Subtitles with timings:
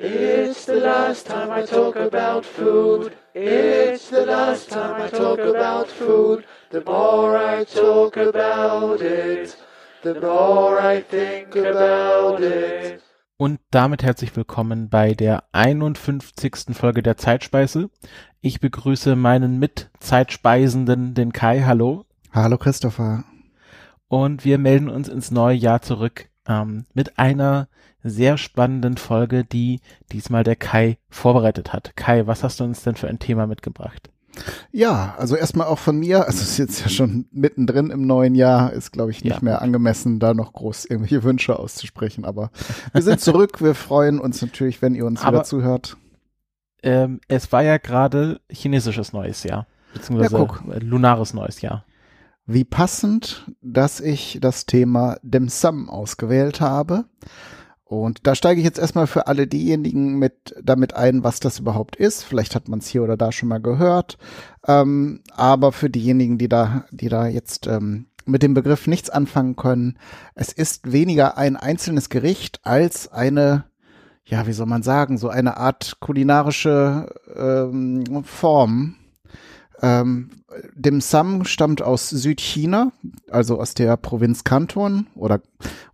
[0.00, 3.16] It's the last time I talk about food.
[3.34, 6.44] It's the last time I talk about food.
[6.70, 9.56] The more I talk about it,
[10.04, 13.02] the more I think about it.
[13.38, 16.76] Und damit herzlich willkommen bei der 51.
[16.76, 17.90] Folge der Zeitspeise.
[18.40, 21.64] Ich begrüße meinen Mitzeitspeisenden, den Kai.
[21.64, 22.04] Hallo.
[22.32, 23.24] Hallo Christopher.
[24.06, 27.66] Und wir melden uns ins neue Jahr zurück ähm, mit einer
[28.10, 29.80] sehr spannenden Folge, die
[30.12, 31.96] diesmal der Kai vorbereitet hat.
[31.96, 34.10] Kai, was hast du uns denn für ein Thema mitgebracht?
[34.70, 38.34] Ja, also erstmal auch von mir, also es ist jetzt ja schon mittendrin im neuen
[38.34, 39.42] Jahr, ist glaube ich nicht ja.
[39.42, 42.50] mehr angemessen, da noch groß irgendwelche Wünsche auszusprechen, aber
[42.92, 45.96] wir sind zurück, wir freuen uns natürlich, wenn ihr uns aber, wieder zuhört.
[46.82, 51.84] Ähm, es war ja gerade chinesisches neues Jahr, beziehungsweise ja, lunares neues Jahr.
[52.46, 57.04] Wie passend, dass ich das Thema Dim Sum ausgewählt habe.
[57.88, 61.96] Und da steige ich jetzt erstmal für alle diejenigen mit damit ein, was das überhaupt
[61.96, 62.22] ist.
[62.22, 64.18] Vielleicht hat man es hier oder da schon mal gehört.
[64.66, 69.56] Ähm, aber für diejenigen, die da, die da jetzt ähm, mit dem Begriff nichts anfangen
[69.56, 69.98] können,
[70.34, 73.64] es ist weniger ein einzelnes Gericht als eine,
[74.26, 78.96] ja, wie soll man sagen, so eine Art kulinarische ähm, Form,
[79.80, 80.30] ähm,
[80.74, 82.92] Dim Sum stammt aus Südchina,
[83.30, 85.40] also aus der Provinz Kanton oder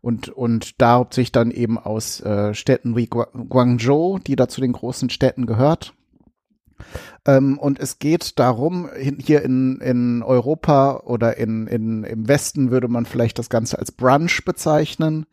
[0.05, 4.73] und und da hauptsächlich dann eben aus äh, Städten wie Guangzhou, die da zu den
[4.73, 5.95] großen Städten gehört.
[7.27, 12.89] Ähm, und es geht darum, hier in, in Europa oder in, in, im Westen würde
[12.89, 15.25] man vielleicht das Ganze als Brunch bezeichnen.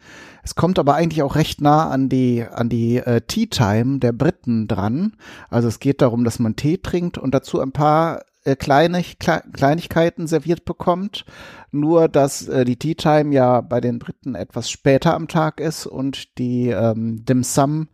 [0.44, 4.14] Es kommt aber eigentlich auch recht nah an die, an die äh, Tea Time der
[4.14, 5.14] Briten dran.
[5.50, 9.42] Also es geht darum, dass man Tee trinkt und dazu ein paar äh, kleine, Kle
[9.54, 11.26] Kleinigkeiten serviert bekommt.
[11.72, 15.86] Nur, dass äh, die Tea Time ja bei den Briten etwas später am Tag ist
[15.86, 17.90] und die ähm, Dim Sum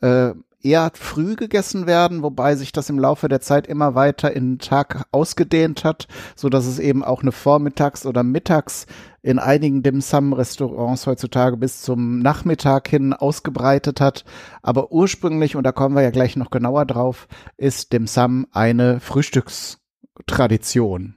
[0.00, 4.52] äh, eher früh gegessen werden, wobei sich das im Laufe der Zeit immer weiter in
[4.52, 8.86] den Tag ausgedehnt hat, so dass es eben auch eine Vormittags- oder Mittags
[9.22, 14.24] in einigen Dim Sum Restaurants heutzutage bis zum Nachmittag hin ausgebreitet hat.
[14.62, 19.00] Aber ursprünglich, und da kommen wir ja gleich noch genauer drauf, ist Dim Sum eine
[19.00, 19.81] Frühstücks
[20.26, 21.14] Tradition.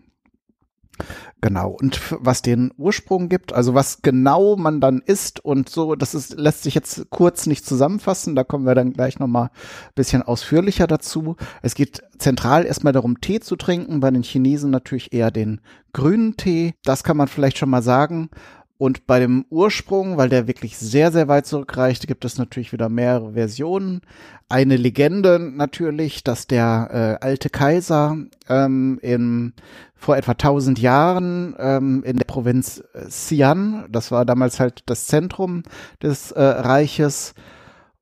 [1.42, 1.72] Genau.
[1.72, 6.40] Und was den Ursprung gibt, also was genau man dann isst und so, das ist,
[6.40, 8.36] lässt sich jetzt kurz nicht zusammenfassen.
[8.36, 11.36] Da kommen wir dann gleich nochmal ein bisschen ausführlicher dazu.
[11.62, 14.00] Es geht zentral erstmal darum, Tee zu trinken.
[14.00, 15.62] Bei den Chinesen natürlich eher den
[15.94, 16.74] grünen Tee.
[16.84, 18.30] Das kann man vielleicht schon mal sagen.
[18.78, 22.90] Und bei dem Ursprung, weil der wirklich sehr, sehr weit zurückreicht, gibt es natürlich wieder
[22.90, 24.02] mehrere Versionen.
[24.50, 28.18] Eine Legende natürlich, dass der äh, alte Kaiser
[28.50, 29.54] ähm, in,
[29.96, 35.08] vor etwa 1000 Jahren ähm, in der Provinz äh, Xi'an, das war damals halt das
[35.08, 35.64] Zentrum
[36.02, 37.34] des äh, Reiches,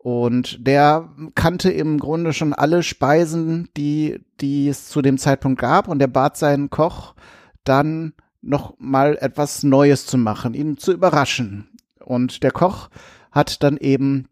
[0.03, 5.87] und der kannte im Grunde schon alle Speisen, die, die es zu dem Zeitpunkt gab.
[5.87, 7.15] Und der bat seinen Koch
[7.63, 8.11] dann
[8.43, 11.69] noch mal etwas Neues zu machen, ihn zu überraschen.
[12.03, 12.89] Und der Koch
[13.31, 14.27] hat dann eben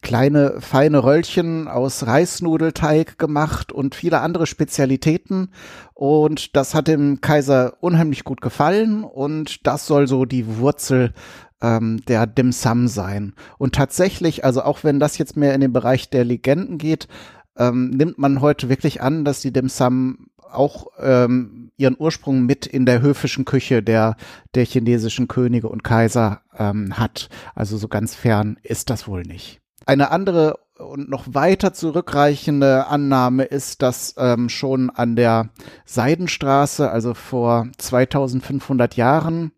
[0.00, 5.50] kleine feine Röllchen aus Reisnudelteig gemacht und viele andere Spezialitäten
[5.94, 11.12] und das hat dem Kaiser unheimlich gut gefallen und das soll so die Wurzel
[11.60, 13.34] ähm, der Dim Sum sein.
[13.58, 17.08] Und tatsächlich, also auch wenn das jetzt mehr in den Bereich der Legenden geht,
[17.56, 22.66] ähm, nimmt man heute wirklich an, dass die Dim Sum auch ähm, ihren Ursprung mit
[22.66, 24.16] in der höfischen Küche der,
[24.54, 27.28] der chinesischen Könige und Kaiser ähm, hat.
[27.54, 29.60] Also so ganz fern ist das wohl nicht.
[29.86, 35.50] Eine andere und noch weiter zurückreichende Annahme ist, dass ähm, schon an der
[35.84, 39.52] Seidenstraße, also vor 2500 Jahren,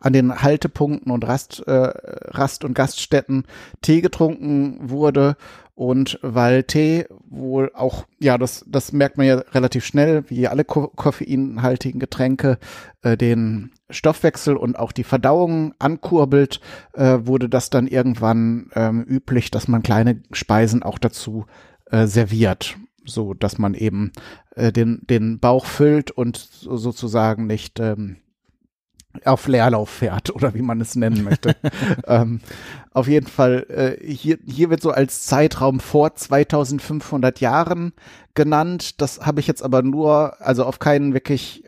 [0.00, 3.44] an den Haltepunkten und Rast, äh, Rast- und Gaststätten
[3.80, 5.36] Tee getrunken wurde
[5.78, 10.64] und weil Tee wohl auch, ja, das, das merkt man ja relativ schnell, wie alle
[10.64, 12.58] ko koffeinhaltigen Getränke,
[13.02, 16.60] äh, den Stoffwechsel und auch die Verdauung ankurbelt,
[16.94, 21.46] äh, wurde das dann irgendwann ähm, üblich, dass man kleine Speisen auch dazu
[21.92, 24.10] äh, serviert, so dass man eben
[24.56, 28.16] äh, den, den Bauch füllt und sozusagen nicht ähm,
[29.24, 31.56] auf Leerlauf fährt oder wie man es nennen möchte.
[32.06, 32.40] ähm,
[32.92, 37.92] auf jeden Fall, äh, hier, hier wird so als Zeitraum vor 2500 Jahren
[38.34, 39.00] genannt.
[39.00, 41.64] Das habe ich jetzt aber nur, also auf keinen wirklich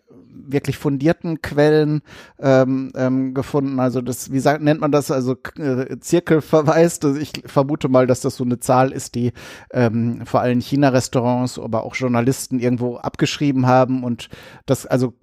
[0.53, 2.03] wirklich fundierten Quellen
[2.39, 3.79] ähm, ähm, gefunden.
[3.81, 5.11] Also das, wie sagt, nennt man das?
[5.11, 7.01] Also äh, Zirkelverweis.
[7.03, 9.33] Also ich vermute mal, dass das so eine Zahl ist, die
[9.73, 14.29] ähm, vor allem China-Restaurants, aber auch Journalisten irgendwo abgeschrieben haben und
[14.67, 15.15] das also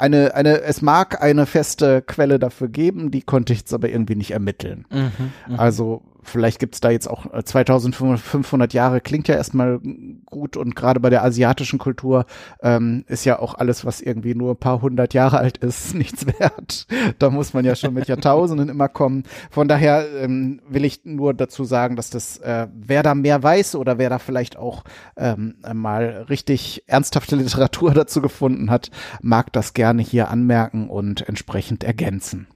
[0.00, 4.16] eine, eine, es mag eine feste Quelle dafür geben, die konnte ich jetzt aber irgendwie
[4.16, 4.86] nicht ermitteln.
[4.90, 5.58] Mhm, mh.
[5.58, 9.80] Also vielleicht gibt's da jetzt auch 2500 Jahre, klingt ja erstmal
[10.26, 12.26] gut und gerade bei der asiatischen Kultur
[12.62, 16.26] ähm, ist ja auch alles, was irgendwie nur ein paar hundert Jahre alt ist, nichts
[16.26, 16.86] wert.
[17.18, 19.24] Da muss man ja schon mit Jahrtausenden immer kommen.
[19.50, 23.74] Von daher ähm, will ich nur dazu sagen, dass das, äh, wer da mehr weiß
[23.74, 24.84] oder wer da vielleicht auch
[25.16, 28.90] ähm, mal richtig ernsthafte Literatur dazu gefunden hat,
[29.22, 32.46] mag das gerne hier anmerken und entsprechend ergänzen.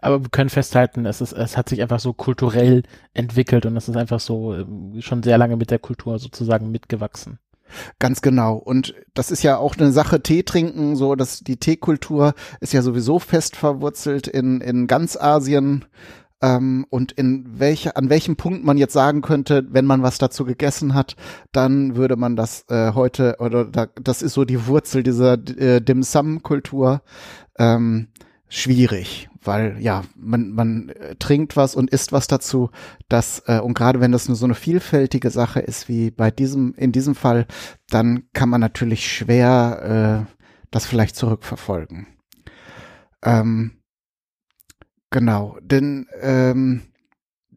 [0.00, 2.82] Aber wir können festhalten, es, ist, es hat sich einfach so kulturell
[3.14, 4.64] entwickelt und es ist einfach so äh,
[5.00, 7.38] schon sehr lange mit der Kultur sozusagen mitgewachsen.
[7.98, 8.56] Ganz genau.
[8.56, 12.82] Und das ist ja auch eine Sache, Tee trinken, so dass die Teekultur ist ja
[12.82, 15.84] sowieso fest verwurzelt in, in ganz Asien.
[16.42, 20.44] Ähm, und in welche, an welchem Punkt man jetzt sagen könnte, wenn man was dazu
[20.44, 21.16] gegessen hat,
[21.52, 25.80] dann würde man das äh, heute, oder da, das ist so die Wurzel dieser äh,
[25.80, 27.02] Dim Sum-Kultur.
[27.58, 28.08] Ähm,
[28.48, 32.70] schwierig, weil ja, man, man äh, trinkt was und isst was dazu,
[33.08, 36.74] das, äh, und gerade wenn das nur so eine vielfältige Sache ist wie bei diesem,
[36.74, 37.46] in diesem Fall,
[37.88, 40.34] dann kann man natürlich schwer äh,
[40.70, 42.06] das vielleicht zurückverfolgen.
[43.22, 43.72] Ähm,
[45.10, 46.82] genau, denn ähm,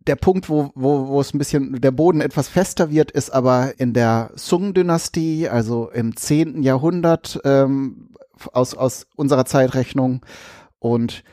[0.08, 3.80] der Punkt, wo, wo, wo es ein bisschen der Boden etwas fester wird, ist aber
[3.80, 8.10] in der Sung-Dynastie, also im zehnten Jahrhundert ähm,
[8.52, 10.22] aus, aus unserer Zeitrechnung,
[10.86, 11.24] und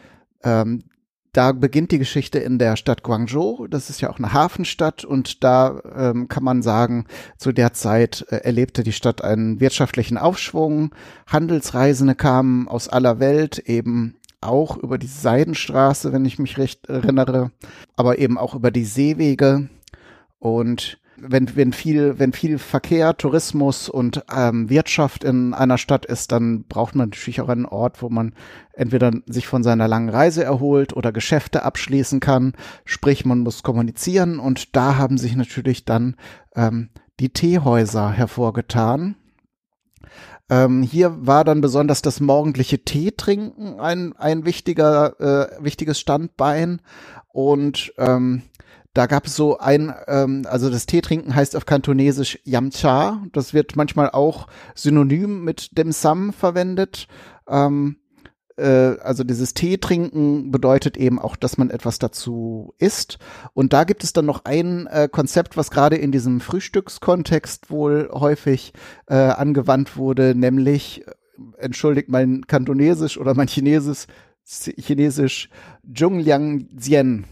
[0.44, 0.84] ähm,
[1.32, 3.66] da beginnt die Geschichte in der Stadt Guangzhou.
[3.66, 7.06] Das ist ja auch eine Hafenstadt und da ähm, kann man sagen,
[7.38, 10.94] zu der Zeit äh, erlebte die Stadt einen wirtschaftlichen Aufschwung.
[11.26, 17.50] Handelsreisende kamen aus aller Welt eben auch über die Seidenstraße, wenn ich mich recht erinnere,
[17.96, 19.70] aber eben auch über die Seewege
[20.38, 26.32] und wenn, wenn viel, wenn viel Verkehr, Tourismus und ähm, Wirtschaft in einer Stadt ist,
[26.32, 28.34] dann braucht man natürlich auch einen Ort, wo man
[28.72, 32.54] entweder sich von seiner langen Reise erholt oder Geschäfte abschließen kann.
[32.84, 36.16] Sprich, man muss kommunizieren und da haben sich natürlich dann
[36.56, 36.90] ähm,
[37.20, 39.14] die Teehäuser hervorgetan.
[40.50, 46.80] Ähm, hier war dann besonders das morgendliche Teetrinken ein, ein wichtiger, äh, wichtiges Standbein
[47.28, 48.42] und ähm,
[48.94, 53.22] da gab es so ein, ähm, also das Teetrinken heißt auf Kantonesisch Yamcha.
[53.32, 57.08] Das wird manchmal auch synonym mit dem Sam verwendet.
[57.48, 57.96] Ähm,
[58.56, 63.18] äh, also dieses Teetrinken bedeutet eben auch, dass man etwas dazu isst.
[63.54, 68.10] Und da gibt es dann noch ein äh, Konzept, was gerade in diesem Frühstückskontext wohl
[68.12, 68.74] häufig
[69.06, 71.12] äh, angewandt wurde, nämlich, äh,
[71.58, 74.06] entschuldigt mein Kantonesisch oder mein Chinesisch,
[74.44, 75.48] Chinesisch
[75.94, 77.24] Zhongliang Zien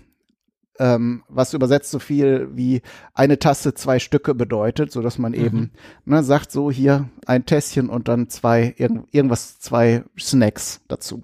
[0.81, 2.81] ähm, was übersetzt so viel wie
[3.13, 5.45] eine Tasse zwei Stücke bedeutet, so dass man mhm.
[5.45, 5.71] eben
[6.07, 11.23] ne, sagt so hier ein Tässchen und dann zwei irgend, irgendwas zwei Snacks dazu.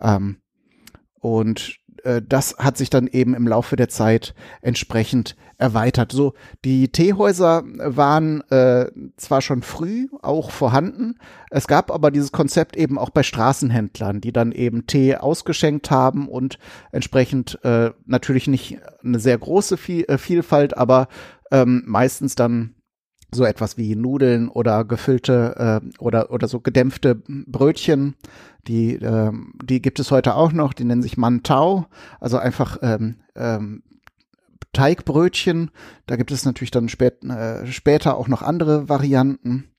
[0.00, 0.38] Ähm,
[1.20, 1.76] und
[2.06, 6.12] äh, das hat sich dann eben im Laufe der Zeit entsprechend erweitert.
[6.12, 11.18] So, die Teehäuser waren äh, zwar schon früh auch vorhanden,
[11.50, 16.28] es gab aber dieses Konzept eben auch bei Straßenhändlern, die dann eben Tee ausgeschenkt haben
[16.28, 16.58] und
[16.92, 21.08] entsprechend äh, natürlich nicht eine sehr große äh, Vielfalt, aber
[21.50, 22.75] ähm, meistens dann
[23.36, 28.16] so etwas wie Nudeln oder gefüllte äh, oder oder so gedämpfte Brötchen,
[28.66, 30.72] die äh, die gibt es heute auch noch.
[30.72, 31.86] Die nennen sich Mantau,
[32.20, 33.82] also einfach ähm, ähm,
[34.72, 35.70] Teigbrötchen.
[36.06, 39.70] Da gibt es natürlich dann spät, äh, später auch noch andere Varianten.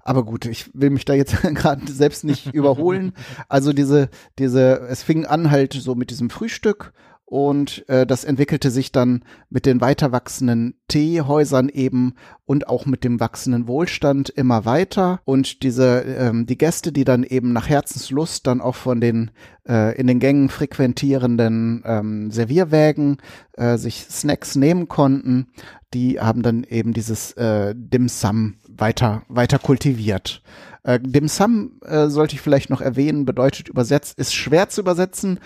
[0.00, 3.12] Aber gut, ich will mich da jetzt gerade selbst nicht überholen.
[3.48, 6.92] Also diese, diese, es fing an halt so mit diesem Frühstück
[7.28, 12.14] und äh, das entwickelte sich dann mit den weiter wachsenden Teehäusern eben
[12.46, 17.24] und auch mit dem wachsenden Wohlstand immer weiter und diese ähm, die Gäste, die dann
[17.24, 19.30] eben nach Herzenslust dann auch von den
[19.68, 23.18] äh, in den Gängen frequentierenden ähm, Servierwägen
[23.58, 25.48] äh, sich Snacks nehmen konnten,
[25.92, 30.42] die haben dann eben dieses äh, Dim Sum weiter weiter kultiviert.
[30.88, 35.38] Äh, Dim Sum äh, sollte ich vielleicht noch erwähnen, bedeutet übersetzt, ist schwer zu übersetzen,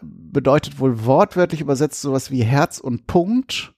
[0.00, 3.74] bedeutet wohl wortwörtlich übersetzt sowas wie Herz und Punkt.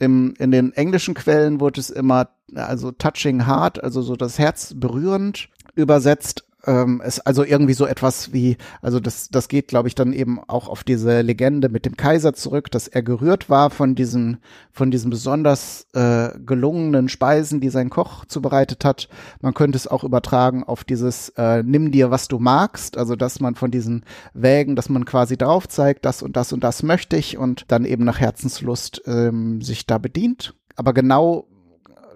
[0.00, 4.74] Im, in den englischen Quellen wurde es immer, also touching heart, also so das Herz
[4.74, 9.94] berührend übersetzt ähm, ist also irgendwie so etwas wie, also das, das geht, glaube ich,
[9.94, 13.94] dann eben auch auf diese Legende mit dem Kaiser zurück, dass er gerührt war von
[13.94, 14.38] diesen,
[14.70, 19.08] von diesen besonders äh, gelungenen Speisen, die sein Koch zubereitet hat.
[19.40, 23.40] Man könnte es auch übertragen auf dieses äh, Nimm dir, was du magst, also dass
[23.40, 24.04] man von diesen
[24.34, 27.84] Wägen, dass man quasi drauf zeigt, das und das und das möchte ich und dann
[27.84, 30.54] eben nach Herzenslust ähm, sich da bedient.
[30.76, 31.46] Aber genau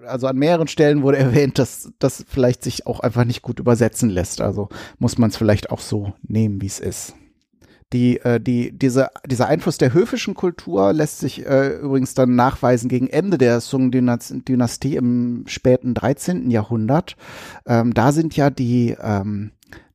[0.07, 4.09] also an mehreren Stellen wurde erwähnt, dass das vielleicht sich auch einfach nicht gut übersetzen
[4.09, 4.41] lässt.
[4.41, 7.15] Also muss man es vielleicht auch so nehmen, wie es ist.
[7.93, 12.89] Die, äh, die, diese, dieser Einfluss der höfischen Kultur lässt sich äh, übrigens dann nachweisen
[12.89, 16.51] gegen Ende der Sung-Dynastie im späten 13.
[16.51, 17.15] Jahrhundert.
[17.65, 19.51] Ähm, da sind ja die, ähm,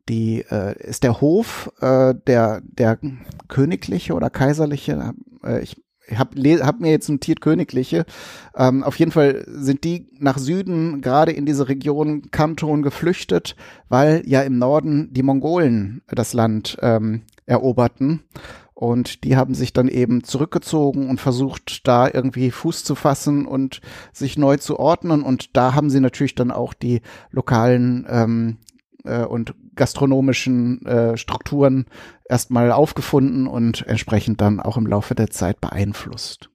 [0.09, 2.99] die äh, ist der Hof äh, der der
[3.49, 5.13] königliche oder kaiserliche
[5.45, 8.05] äh, ich hab, hab mir jetzt notiert königliche.
[8.57, 13.57] Ähm, auf jeden Fall sind die nach Süden, gerade in diese Region Kanton, geflüchtet,
[13.89, 18.23] weil ja im Norden die Mongolen das Land ähm, eroberten.
[18.75, 23.81] Und die haben sich dann eben zurückgezogen und versucht, da irgendwie Fuß zu fassen und
[24.13, 25.23] sich neu zu ordnen.
[25.23, 28.57] Und da haben sie natürlich dann auch die lokalen ähm,
[29.05, 31.87] äh, und gastronomischen äh, Strukturen
[32.29, 36.49] erstmal aufgefunden und entsprechend dann auch im Laufe der Zeit beeinflusst.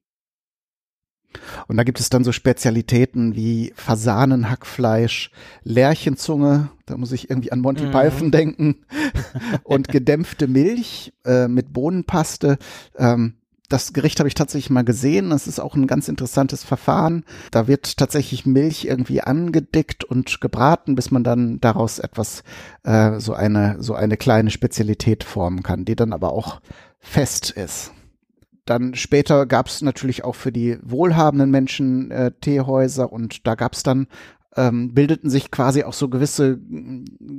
[1.67, 5.31] Und da gibt es dann so Spezialitäten wie Fasanenhackfleisch,
[5.63, 7.91] Lärchenzunge, da muss ich irgendwie an Monty mhm.
[7.91, 8.85] Python denken,
[9.63, 12.57] und gedämpfte Milch äh, mit Bohnenpaste.
[12.97, 13.36] Ähm,
[13.69, 15.29] das Gericht habe ich tatsächlich mal gesehen.
[15.29, 17.25] Das ist auch ein ganz interessantes Verfahren.
[17.51, 22.43] Da wird tatsächlich Milch irgendwie angedickt und gebraten, bis man dann daraus etwas,
[22.83, 26.61] äh, so eine, so eine kleine Spezialität formen kann, die dann aber auch
[26.99, 27.91] fest ist.
[28.65, 33.73] Dann später gab es natürlich auch für die wohlhabenden Menschen äh, Teehäuser und da gab
[33.73, 34.07] es dann
[34.57, 36.59] ähm, bildeten sich quasi auch so gewisse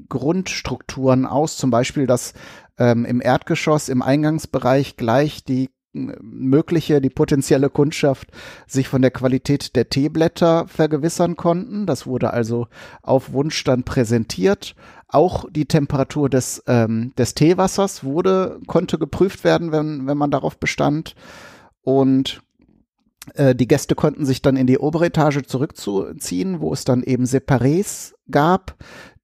[0.09, 2.33] Grundstrukturen aus, zum Beispiel, dass
[2.79, 8.29] ähm, im Erdgeschoss, im Eingangsbereich gleich die mögliche, die potenzielle Kundschaft
[8.67, 11.87] sich von der Qualität der Teeblätter vergewissern konnten.
[11.87, 12.69] Das wurde also
[13.03, 14.75] auf Wunsch dann präsentiert.
[15.09, 20.59] Auch die Temperatur des, ähm, des Teewassers wurde, konnte geprüft werden, wenn, wenn man darauf
[20.59, 21.15] bestand.
[21.81, 22.43] Und
[23.35, 27.25] äh, die Gäste konnten sich dann in die obere Etage zurückziehen, wo es dann eben
[27.25, 28.77] Separés gab,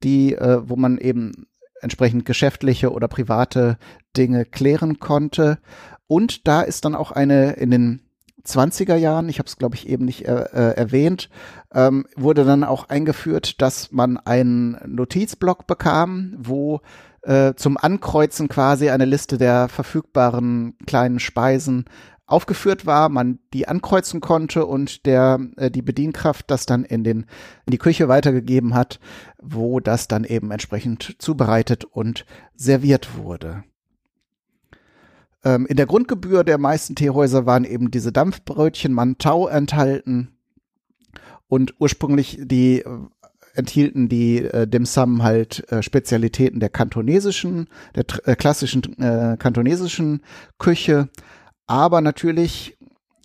[0.03, 1.47] die, äh, wo man eben
[1.81, 3.79] entsprechend geschäftliche oder private
[4.17, 5.59] Dinge klären konnte.
[6.07, 8.01] Und da ist dann auch eine in den
[8.47, 11.31] 20er Jahren, ich habe es glaube ich eben nicht äh, äh, erwähnt,
[11.73, 16.81] ähm, wurde dann auch eingeführt, dass man einen Notizblock bekam, wo
[17.23, 21.87] äh, zum Ankreuzen quasi eine Liste der verfügbaren kleinen Speisen
[22.27, 27.27] aufgeführt war, man die ankreuzen konnte und der äh, die Bedienkraft das dann in den
[27.67, 28.99] in die Küche weitergegeben hat,
[29.43, 33.65] wo das dann eben entsprechend zubereitet und serviert wurde.
[35.45, 40.37] Ähm, in der Grundgebühr der meisten Teehäuser waren eben diese Dampfbrötchen Mantau enthalten.
[41.49, 42.89] Und ursprünglich die äh,
[43.55, 50.23] enthielten die äh, Dim Sum halt äh, Spezialitäten der kantonesischen, der äh, klassischen äh, kantonesischen
[50.59, 51.09] Küche,
[51.67, 52.77] aber natürlich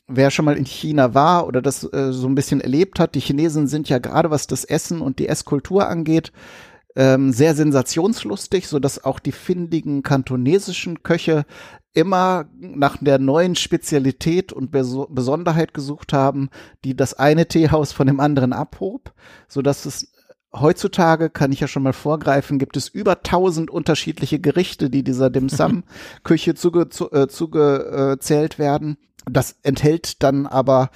[0.08, 3.20] wer schon mal in China war oder das äh, so ein bisschen erlebt hat, die
[3.20, 6.32] Chinesen sind ja gerade was das Essen und die Esskultur angeht,
[6.96, 11.46] ähm, sehr sensationslustig, so dass auch die findigen kantonesischen Köche
[11.94, 16.50] immer nach der neuen Spezialität und Bes Besonderheit gesucht haben,
[16.84, 19.14] die das eine Teehaus von dem anderen abhob,
[19.48, 20.12] so dass es
[20.54, 25.30] heutzutage kann ich ja schon mal vorgreifen, gibt es über tausend unterschiedliche Gerichte, die dieser
[25.30, 25.84] Dim Sum
[26.24, 28.18] Küche zugezählt zu, äh, zuge,
[28.58, 28.98] werden.
[29.26, 30.90] Das enthält dann aber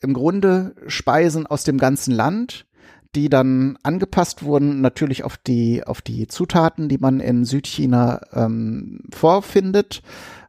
[0.00, 2.66] im Grunde Speisen aus dem ganzen Land,
[3.14, 9.02] die dann angepasst wurden, natürlich auf die, auf die Zutaten, die man in Südchina ähm,
[9.12, 10.02] vorfindet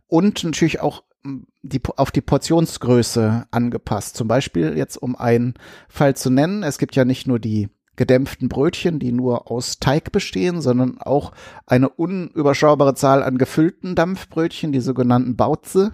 [0.08, 4.16] und natürlich auch hm, die, auf die Portionsgröße angepasst.
[4.16, 5.56] Zum Beispiel jetzt, um einen
[5.90, 10.12] Fall zu nennen, es gibt ja nicht nur die gedämpften Brötchen, die nur aus Teig
[10.12, 11.34] bestehen, sondern auch
[11.66, 15.94] eine unüberschaubare Zahl an gefüllten Dampfbrötchen, die sogenannten Bautze.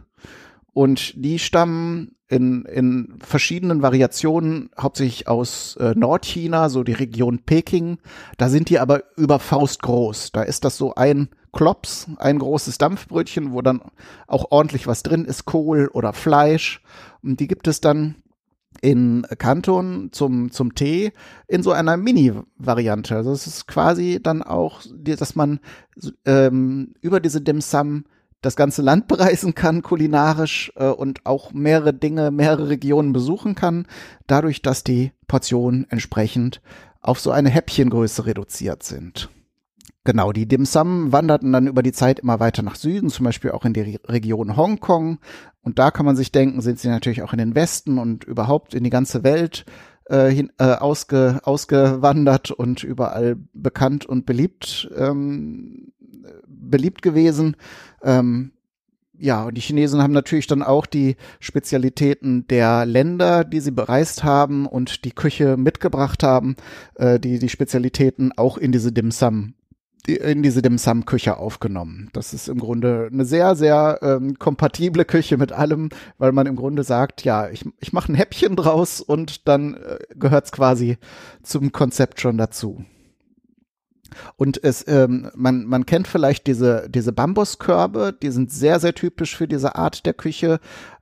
[0.77, 7.97] Und die stammen in, in verschiedenen Variationen, hauptsächlich aus äh, Nordchina, so die Region Peking.
[8.37, 10.33] Da sind die aber über Faust groß.
[10.33, 13.81] Da ist das so ein Klops, ein großes Dampfbrötchen, wo dann
[14.27, 16.83] auch ordentlich was drin ist, Kohl oder Fleisch.
[17.23, 18.13] Und die gibt es dann
[18.79, 21.11] in Kanton zum, zum Tee
[21.47, 23.15] in so einer Mini-Variante.
[23.15, 25.59] Also es ist quasi dann auch, dass man
[26.25, 28.03] ähm, über diese Dim Sum
[28.41, 33.87] das ganze Land bereisen kann, kulinarisch äh, und auch mehrere Dinge, mehrere Regionen besuchen kann,
[34.27, 36.61] dadurch, dass die Portionen entsprechend
[37.01, 39.29] auf so eine Häppchengröße reduziert sind.
[40.03, 43.51] Genau, die Dim Sum wanderten dann über die Zeit immer weiter nach Süden, zum Beispiel
[43.51, 45.19] auch in die Region Hongkong.
[45.63, 48.73] Und da kann man sich denken, sind sie natürlich auch in den Westen und überhaupt
[48.73, 49.65] in die ganze Welt
[50.05, 55.91] äh, hin, äh, ausge, ausgewandert und überall bekannt und beliebt ähm,
[56.47, 57.55] beliebt gewesen.
[58.03, 58.51] Ähm,
[59.19, 64.23] ja, und die Chinesen haben natürlich dann auch die Spezialitäten der Länder, die sie bereist
[64.23, 66.55] haben und die Küche mitgebracht haben,
[66.95, 69.55] äh, die die Spezialitäten auch in diese Dim Sum
[70.07, 72.09] in diese Dim Sum Küche aufgenommen.
[72.13, 76.55] Das ist im Grunde eine sehr, sehr ähm, kompatible Küche mit allem, weil man im
[76.55, 80.97] Grunde sagt, ja, ich, ich mache ein Häppchen draus und dann äh, gehört's quasi
[81.43, 82.85] zum Konzept schon dazu.
[84.35, 89.35] Und es, ähm, man, man kennt vielleicht diese, diese Bambuskörbe, die sind sehr, sehr typisch
[89.35, 90.59] für diese Art der Küche.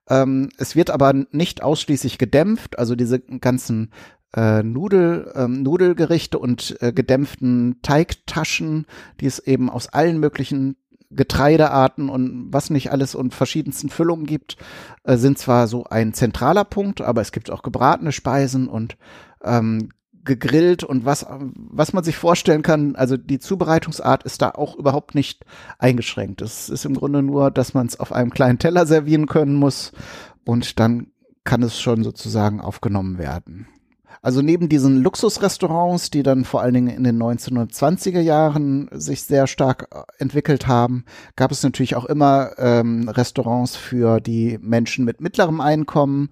[0.10, 3.92] Ähm, es wird aber nicht ausschließlich gedämpft, also diese ganzen
[4.36, 8.86] äh, Nudel, ähm, Nudelgerichte und äh, gedämpften Teigtaschen,
[9.20, 10.76] die es eben aus allen möglichen
[11.12, 14.58] Getreidearten und was nicht alles und verschiedensten Füllungen gibt,
[15.04, 18.98] äh, sind zwar so ein zentraler Punkt, aber es gibt auch gebratene Speisen und
[19.44, 19.90] ähm,
[20.26, 25.16] gegrillt und was, was man sich vorstellen kann, also die Zubereitungsart ist da auch überhaupt
[25.16, 25.46] nicht
[25.80, 26.42] eingeschränkt.
[26.42, 29.92] Es ist im Grunde nur, dass man es auf einem kleinen Teller servieren können muss
[30.44, 31.08] und dann
[31.44, 33.68] kann es schon sozusagen aufgenommen werden.
[34.26, 39.46] Also neben diesen Luxusrestaurants, die dann vor allen Dingen in den 1920er Jahren sich sehr
[39.46, 41.06] stark äh, entwickelt haben,
[41.36, 46.32] gab es natürlich auch immer ähm, Restaurants für die Menschen mit mittlerem Einkommen.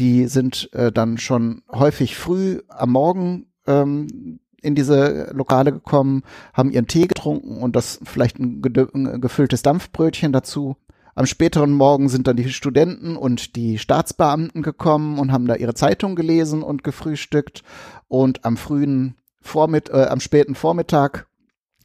[0.00, 6.70] Die sind äh, dann schon häufig früh am Morgen ähm, in diese Lokale gekommen, haben
[6.70, 8.62] ihren Tee getrunken und das vielleicht ein,
[8.94, 10.76] ein gefülltes Dampfbrötchen dazu
[11.14, 15.74] am späteren Morgen sind dann die Studenten und die Staatsbeamten gekommen und haben da ihre
[15.74, 17.62] Zeitung gelesen und gefrühstückt.
[18.08, 21.26] Und am frühen Vormitt äh, am späten Vormittag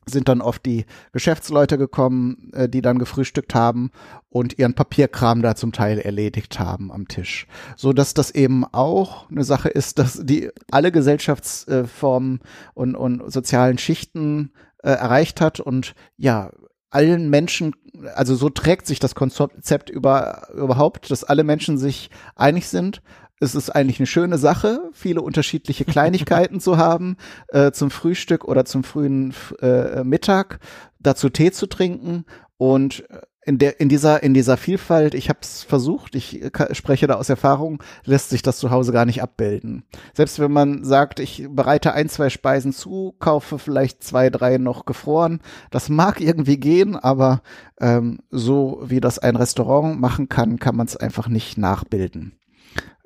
[0.05, 3.91] sind dann oft die Geschäftsleute gekommen, äh, die dann gefrühstückt haben
[4.29, 7.47] und ihren Papierkram da zum Teil erledigt haben am Tisch.
[7.75, 12.39] So dass das eben auch eine Sache ist, dass die alle Gesellschaftsformen
[12.73, 14.51] und, und sozialen Schichten
[14.83, 16.51] äh, erreicht hat und ja,
[16.95, 17.75] allen Menschen,
[18.15, 23.01] also so trägt sich das Konzept über, überhaupt, dass alle Menschen sich einig sind.
[23.39, 27.17] Es ist eigentlich eine schöne Sache, viele unterschiedliche Kleinigkeiten zu haben,
[27.49, 30.59] äh, zum Frühstück oder zum frühen äh, Mittag,
[30.99, 32.25] dazu Tee zu trinken
[32.57, 37.05] und äh, in der in dieser in dieser Vielfalt, ich habe es versucht, ich spreche
[37.05, 39.83] da aus Erfahrung, lässt sich das zu Hause gar nicht abbilden.
[40.15, 44.85] Selbst wenn man sagt, ich bereite ein, zwei Speisen zu, kaufe vielleicht zwei, drei noch
[44.85, 47.43] gefroren, das mag irgendwie gehen, aber
[47.79, 52.39] ähm, so wie das ein Restaurant machen kann, kann man es einfach nicht nachbilden.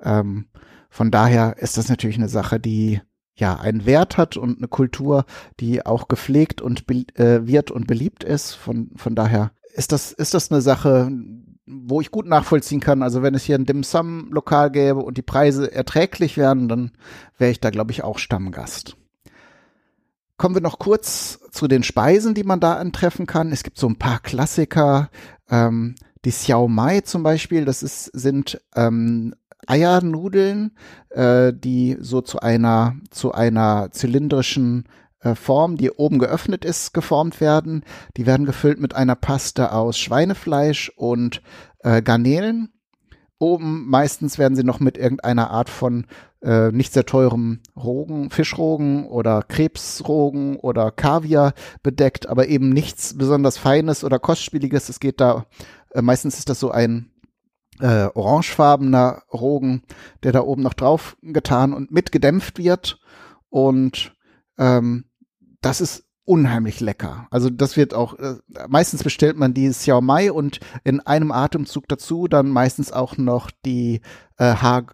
[0.02, 0.46] Ähm,
[0.88, 3.00] von daher ist das natürlich eine Sache, die
[3.34, 5.24] ja einen Wert hat und eine Kultur,
[5.60, 8.52] die auch gepflegt und äh, wird und beliebt ist.
[8.52, 11.10] Von von daher ist das, ist das eine Sache,
[11.66, 13.02] wo ich gut nachvollziehen kann.
[13.02, 16.92] Also wenn es hier ein Dim Sum Lokal gäbe und die Preise erträglich wären, dann
[17.38, 18.96] wäre ich da, glaube ich, auch Stammgast.
[20.36, 23.52] Kommen wir noch kurz zu den Speisen, die man da antreffen kann.
[23.52, 25.10] Es gibt so ein paar Klassiker.
[25.50, 29.34] Ähm, die Xiao Mai zum Beispiel, das ist, sind ähm,
[29.70, 30.72] Eiernudeln,
[31.10, 34.88] äh, die so zu einer, zu einer zylindrischen
[35.20, 37.84] äh, Form, die oben geöffnet ist, geformt werden.
[38.16, 41.42] Die werden gefüllt mit einer Paste aus Schweinefleisch und
[41.80, 42.72] äh, Garnelen.
[43.38, 46.06] Oben meistens werden sie noch mit irgendeiner Art von
[46.42, 53.56] äh, nicht sehr teurem Rogen, Fischrogen oder Krebsrogen oder Kaviar bedeckt, aber eben nichts besonders
[53.56, 54.88] Feines oder Kostspieliges.
[54.88, 55.46] Es geht da,
[55.94, 57.09] äh, meistens ist das so ein
[57.80, 59.82] äh, orangefarbener Rogen,
[60.22, 63.00] der da oben noch drauf getan und mitgedämpft wird.
[63.48, 64.14] Und
[64.58, 65.04] ähm,
[65.60, 67.26] das ist unheimlich lecker.
[67.30, 68.36] Also das wird auch, äh,
[68.68, 73.50] meistens bestellt man die Xiao Mai und in einem Atemzug dazu dann meistens auch noch
[73.64, 74.00] die
[74.38, 74.84] äh, Har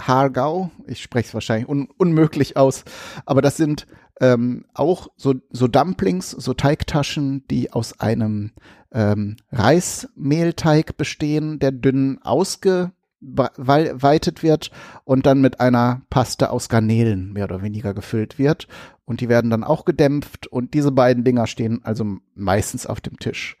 [0.00, 2.84] Hargau, ich spreche es wahrscheinlich un unmöglich aus,
[3.26, 3.86] aber das sind
[4.20, 8.52] ähm, auch so, so Dumplings, so Teigtaschen, die aus einem
[8.92, 12.92] ähm, Reismehlteig bestehen, der dünn ausge
[13.26, 14.70] weitet wird
[15.04, 18.68] und dann mit einer Paste aus Garnelen mehr oder weniger gefüllt wird.
[19.06, 23.18] Und die werden dann auch gedämpft und diese beiden Dinger stehen also meistens auf dem
[23.18, 23.56] Tisch.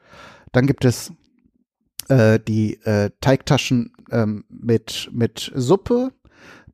[0.52, 1.12] Dann gibt es
[2.08, 6.12] äh, die äh, Teigtaschen ähm, mit, mit Suppe,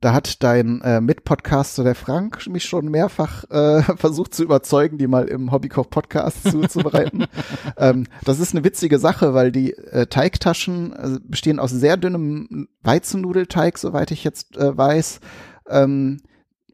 [0.01, 5.07] da hat dein äh, Mitpodcaster, der Frank, mich schon mehrfach äh, versucht zu überzeugen, die
[5.07, 7.27] mal im Hobbykoch-Podcast zuzubereiten.
[7.77, 12.67] ähm, das ist eine witzige Sache, weil die äh, Teigtaschen äh, bestehen aus sehr dünnem
[12.81, 15.19] Weizennudelteig, soweit ich jetzt äh, weiß.
[15.69, 16.17] Ähm,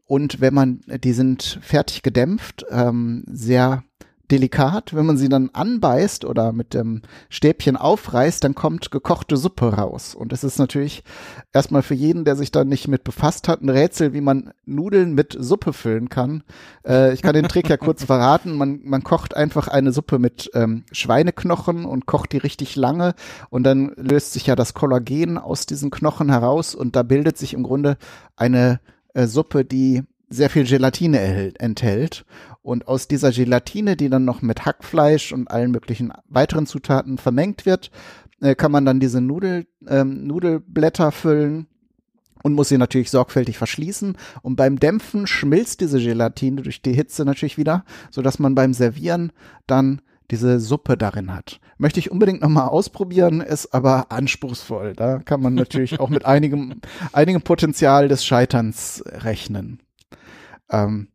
[0.06, 3.84] und wenn man, die sind fertig gedämpft, ähm, sehr
[4.30, 4.94] delikat.
[4.94, 10.14] Wenn man sie dann anbeißt oder mit dem Stäbchen aufreißt, dann kommt gekochte Suppe raus.
[10.14, 11.02] Und es ist natürlich
[11.52, 15.14] erstmal für jeden, der sich da nicht mit befasst hat, ein Rätsel, wie man Nudeln
[15.14, 16.42] mit Suppe füllen kann.
[16.86, 18.56] Äh, ich kann den Trick ja kurz verraten.
[18.56, 23.14] Man, man kocht einfach eine Suppe mit ähm, Schweineknochen und kocht die richtig lange
[23.50, 27.54] und dann löst sich ja das Kollagen aus diesen Knochen heraus und da bildet sich
[27.54, 27.96] im Grunde
[28.36, 28.80] eine
[29.14, 32.24] äh, Suppe, die sehr viel Gelatine enthält
[32.68, 37.64] Und aus dieser Gelatine, die dann noch mit Hackfleisch und allen möglichen weiteren Zutaten vermengt
[37.64, 37.90] wird,
[38.42, 41.66] äh, kann man dann diese Nudel, ähm, Nudelblätter füllen
[42.42, 44.18] und muss sie natürlich sorgfältig verschließen.
[44.42, 48.74] Und beim Dämpfen schmilzt diese Gelatine durch die Hitze natürlich wieder, so dass man beim
[48.74, 49.32] Servieren
[49.66, 51.60] dann diese Suppe darin hat.
[51.78, 54.92] Möchte ich unbedingt nochmal ausprobieren, ist aber anspruchsvoll.
[54.92, 56.82] Da kann man natürlich auch mit einigem,
[57.14, 59.80] einigem Potenzial des Scheiterns rechnen.
[60.70, 61.08] Ähm,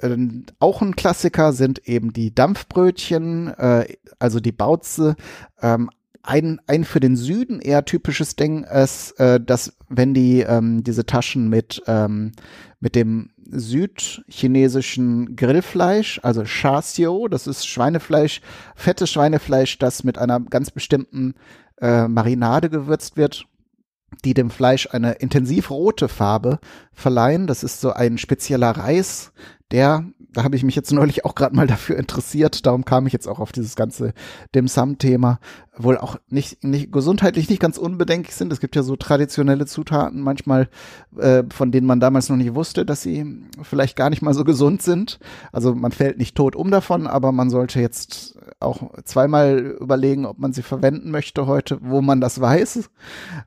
[0.00, 0.16] äh,
[0.58, 5.16] auch ein Klassiker sind eben die Dampfbrötchen, äh, also die Bauze.
[5.60, 5.90] Ähm,
[6.22, 11.04] ein, ein für den Süden eher typisches Ding ist, äh, dass wenn die ähm, diese
[11.04, 12.32] Taschen mit, ähm,
[12.78, 18.40] mit dem südchinesischen Grillfleisch, also Chasio, das ist Schweinefleisch,
[18.76, 21.34] fettes Schweinefleisch, das mit einer ganz bestimmten
[21.80, 23.46] äh, Marinade gewürzt wird
[24.24, 26.58] die dem Fleisch eine intensiv rote Farbe
[26.92, 27.46] verleihen.
[27.46, 29.32] Das ist so ein spezieller Reis,
[29.72, 33.12] der, da habe ich mich jetzt neulich auch gerade mal dafür interessiert, darum kam ich
[33.12, 34.12] jetzt auch auf dieses ganze
[34.54, 35.40] Dim Sum Thema,
[35.76, 38.52] wohl auch nicht, nicht gesundheitlich nicht ganz unbedenklich sind.
[38.52, 40.68] Es gibt ja so traditionelle Zutaten manchmal,
[41.18, 44.44] äh, von denen man damals noch nicht wusste, dass sie vielleicht gar nicht mal so
[44.44, 45.18] gesund sind.
[45.50, 50.38] Also man fällt nicht tot um davon, aber man sollte jetzt auch zweimal überlegen, ob
[50.38, 52.90] man sie verwenden möchte heute, wo man das weiß.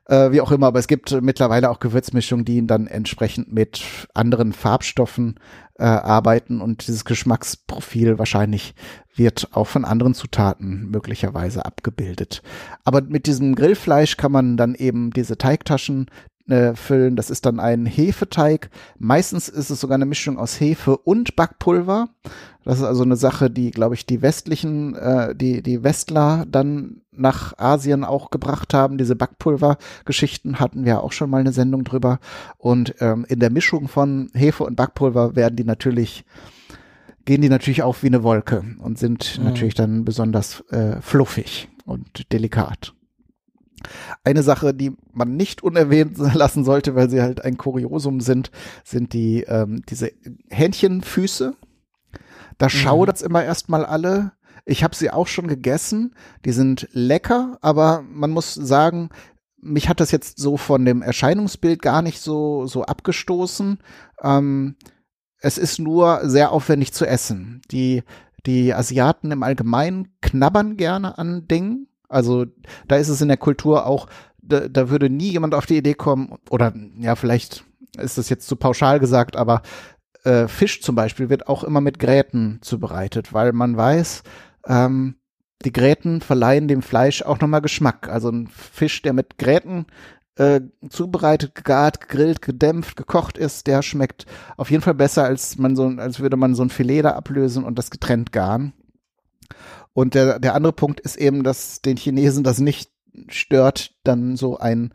[0.06, 3.82] Äh, wie auch immer, aber es gibt mittlerweile auch Gewürzmischungen, die dann entsprechend mit
[4.14, 5.38] anderen Farbstoffen
[5.78, 8.74] äh, arbeiten und dieses Geschmacksprofil wahrscheinlich
[9.14, 12.42] wird auch von anderen Zutaten möglicherweise abgebildet.
[12.84, 16.06] Aber mit diesem Grillfleisch kann man dann eben diese Teigtaschen
[16.48, 17.16] äh, füllen.
[17.16, 18.70] Das ist dann ein Hefeteig.
[18.98, 22.08] Meistens ist es sogar eine Mischung aus Hefe und Backpulver.
[22.64, 27.02] Das ist also eine Sache, die, glaube ich, die westlichen, äh, die, die Westler dann
[27.12, 28.98] nach Asien auch gebracht haben.
[28.98, 32.18] Diese Backpulver-Geschichten hatten wir auch schon mal eine Sendung drüber.
[32.58, 36.24] Und ähm, in der Mischung von Hefe und Backpulver werden die natürlich
[37.24, 39.44] gehen die natürlich auf wie eine Wolke und sind mhm.
[39.44, 42.94] natürlich dann besonders äh, fluffig und delikat.
[44.24, 48.50] Eine Sache, die man nicht unerwähnt lassen sollte, weil sie halt ein Kuriosum sind,
[48.84, 50.12] sind die ähm, diese
[50.48, 51.54] Hähnchenfüße.
[52.58, 52.70] Da mhm.
[52.70, 54.32] schaudert's immer erstmal alle.
[54.64, 56.14] Ich habe sie auch schon gegessen.
[56.44, 59.10] Die sind lecker, aber man muss sagen,
[59.60, 63.78] mich hat das jetzt so von dem Erscheinungsbild gar nicht so so abgestoßen.
[64.22, 64.76] Ähm,
[65.38, 67.62] es ist nur sehr aufwendig zu essen.
[67.70, 68.02] Die
[68.46, 72.46] die Asiaten im Allgemeinen knabbern gerne an Dingen also
[72.88, 74.06] da ist es in der Kultur auch,
[74.38, 77.64] da, da würde nie jemand auf die Idee kommen, oder ja, vielleicht
[77.98, 79.62] ist das jetzt zu pauschal gesagt, aber
[80.24, 84.22] äh, Fisch zum Beispiel wird auch immer mit Gräten zubereitet, weil man weiß,
[84.66, 85.16] ähm,
[85.64, 88.08] die Gräten verleihen dem Fleisch auch nochmal Geschmack.
[88.08, 89.86] Also ein Fisch, der mit Gräten
[90.36, 95.76] äh, zubereitet, gegart, gegrillt, gedämpft, gekocht ist, der schmeckt auf jeden Fall besser, als man
[95.76, 98.72] so, als würde man so ein Filet da ablösen und das getrennt garen.
[99.96, 102.90] Und der, der andere Punkt ist eben, dass den Chinesen das nicht
[103.28, 104.92] stört, dann so ein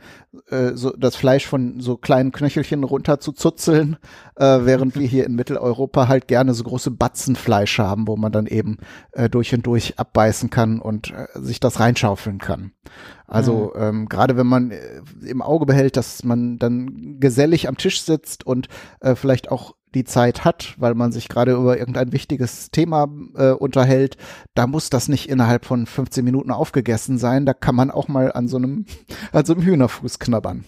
[0.52, 3.98] äh, so das Fleisch von so kleinen Knöchelchen runter zu zuzeln,
[4.36, 8.32] äh, während wir hier in Mitteleuropa halt gerne so große Batzen Fleisch haben, wo man
[8.32, 8.78] dann eben
[9.14, 12.74] äh, durch und durch abbeißen kann und äh, sich das reinschaufeln kann.
[13.26, 13.82] Also mhm.
[13.82, 18.46] ähm, gerade wenn man äh, im Auge behält, dass man dann gesellig am Tisch sitzt
[18.46, 18.68] und
[19.00, 23.52] äh, vielleicht auch die Zeit hat, weil man sich gerade über irgendein wichtiges Thema äh,
[23.52, 24.18] unterhält,
[24.54, 27.46] da muss das nicht innerhalb von 15 Minuten aufgegessen sein.
[27.46, 28.86] Da kann man auch mal an so einem,
[29.32, 30.64] an so einem Hühnerfuß knabbern.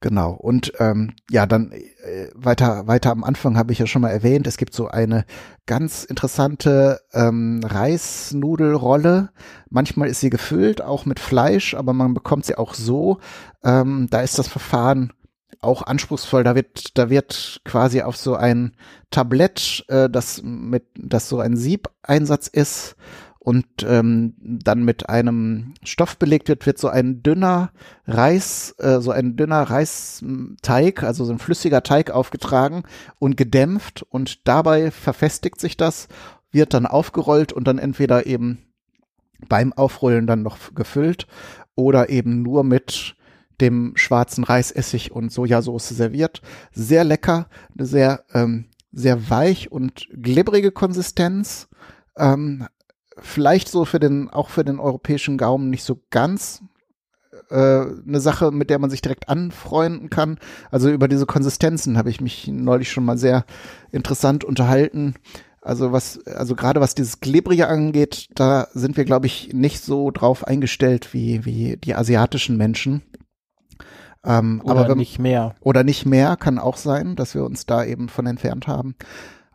[0.00, 0.32] Genau.
[0.32, 4.46] Und ähm, ja, dann äh, weiter, weiter am Anfang habe ich ja schon mal erwähnt,
[4.46, 5.24] es gibt so eine
[5.66, 9.30] ganz interessante ähm, Reisnudelrolle.
[9.68, 13.18] Manchmal ist sie gefüllt, auch mit Fleisch, aber man bekommt sie auch so.
[13.62, 15.12] Ähm, da ist das Verfahren
[15.60, 16.44] auch anspruchsvoll.
[16.44, 18.72] Da wird, da wird quasi auf so ein
[19.10, 22.96] Tablett, äh, das mit, das so ein Siebeinsatz ist
[23.38, 27.72] und ähm, dann mit einem Stoff belegt wird, wird so ein dünner
[28.06, 32.82] Reis, äh, so ein dünner Reisteig, also so ein flüssiger Teig aufgetragen
[33.18, 36.08] und gedämpft und dabei verfestigt sich das,
[36.52, 38.58] wird dann aufgerollt und dann entweder eben
[39.48, 41.26] beim Aufrollen dann noch gefüllt
[41.74, 43.16] oder eben nur mit
[43.60, 46.42] dem schwarzen Reisessig und Sojasauce serviert.
[46.72, 51.68] Sehr lecker, eine sehr, ähm, sehr weich und glibbrige Konsistenz.
[52.16, 52.66] Ähm,
[53.18, 56.62] vielleicht so für den, auch für den europäischen Gaumen nicht so ganz
[57.50, 60.38] äh, eine Sache, mit der man sich direkt anfreunden kann.
[60.70, 63.44] Also über diese Konsistenzen habe ich mich neulich schon mal sehr
[63.92, 65.14] interessant unterhalten.
[65.62, 70.10] Also was, also gerade was dieses Klebrige angeht, da sind wir, glaube ich, nicht so
[70.10, 73.02] drauf eingestellt wie, wie die asiatischen Menschen.
[74.24, 75.54] Ähm, oder aber wenn, nicht mehr.
[75.60, 78.94] Oder nicht mehr, kann auch sein, dass wir uns da eben von entfernt haben.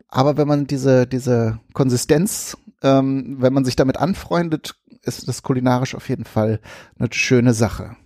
[0.08, 5.94] Aber wenn man diese, diese Konsistenz, ähm, wenn man sich damit anfreundet, ist das kulinarisch
[5.94, 6.60] auf jeden Fall
[6.98, 7.96] eine schöne Sache.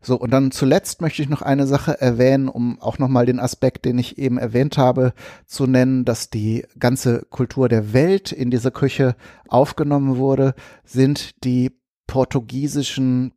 [0.00, 3.84] So, und dann zuletzt möchte ich noch eine Sache erwähnen, um auch nochmal den Aspekt,
[3.84, 5.14] den ich eben erwähnt habe,
[5.46, 9.16] zu nennen, dass die ganze Kultur der Welt in diese Küche
[9.48, 11.72] aufgenommen wurde, sind die
[12.06, 13.32] portugiesischen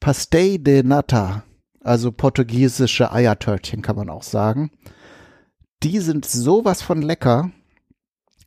[0.00, 1.44] Pastel de Nata,
[1.80, 4.70] also portugiesische Eiertörtchen kann man auch sagen.
[5.82, 7.50] Die sind sowas von lecker.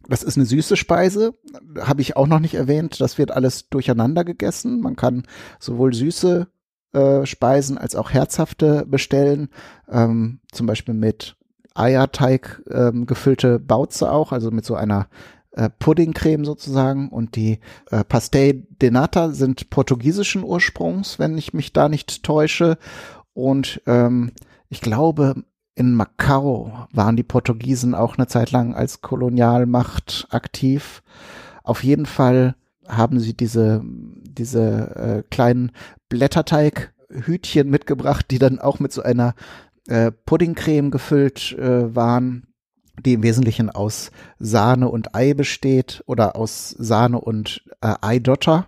[0.07, 1.33] Das ist eine süße Speise,
[1.79, 2.99] habe ich auch noch nicht erwähnt.
[2.99, 4.81] Das wird alles durcheinander gegessen.
[4.81, 5.23] Man kann
[5.59, 6.47] sowohl süße
[6.93, 9.49] äh, Speisen als auch herzhafte bestellen,
[9.89, 11.37] ähm, zum Beispiel mit
[11.73, 15.07] Eierteig ähm, gefüllte Bauze auch, also mit so einer
[15.51, 17.59] äh, Puddingcreme sozusagen und die
[17.91, 22.77] äh, Pastel de Nata sind portugiesischen Ursprungs, wenn ich mich da nicht täusche
[23.33, 24.31] und ähm,
[24.69, 25.43] ich glaube
[25.75, 31.01] in Macau waren die Portugiesen auch eine Zeit lang als Kolonialmacht aktiv.
[31.63, 32.55] Auf jeden Fall
[32.87, 35.71] haben sie diese, diese äh, kleinen
[36.09, 39.33] Blätterteighütchen mitgebracht, die dann auch mit so einer
[39.87, 42.47] äh, Puddingcreme gefüllt äh, waren,
[43.05, 48.67] die im Wesentlichen aus Sahne und Ei besteht oder aus Sahne und äh, Eidotter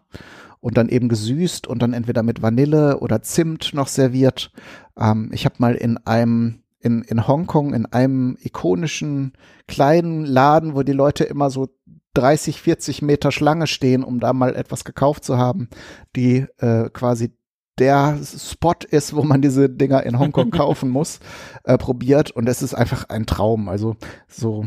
[0.64, 4.50] und dann eben gesüßt und dann entweder mit Vanille oder Zimt noch serviert.
[4.98, 9.34] Ähm, ich habe mal in einem in, in Hongkong in einem ikonischen
[9.68, 11.68] kleinen Laden, wo die Leute immer so
[12.14, 15.68] 30, 40 Meter Schlange stehen, um da mal etwas gekauft zu haben,
[16.16, 17.34] die äh, quasi
[17.78, 21.20] der Spot ist, wo man diese Dinger in Hongkong kaufen muss,
[21.66, 23.68] äh, probiert und es ist einfach ein Traum.
[23.68, 23.98] Also
[24.30, 24.66] so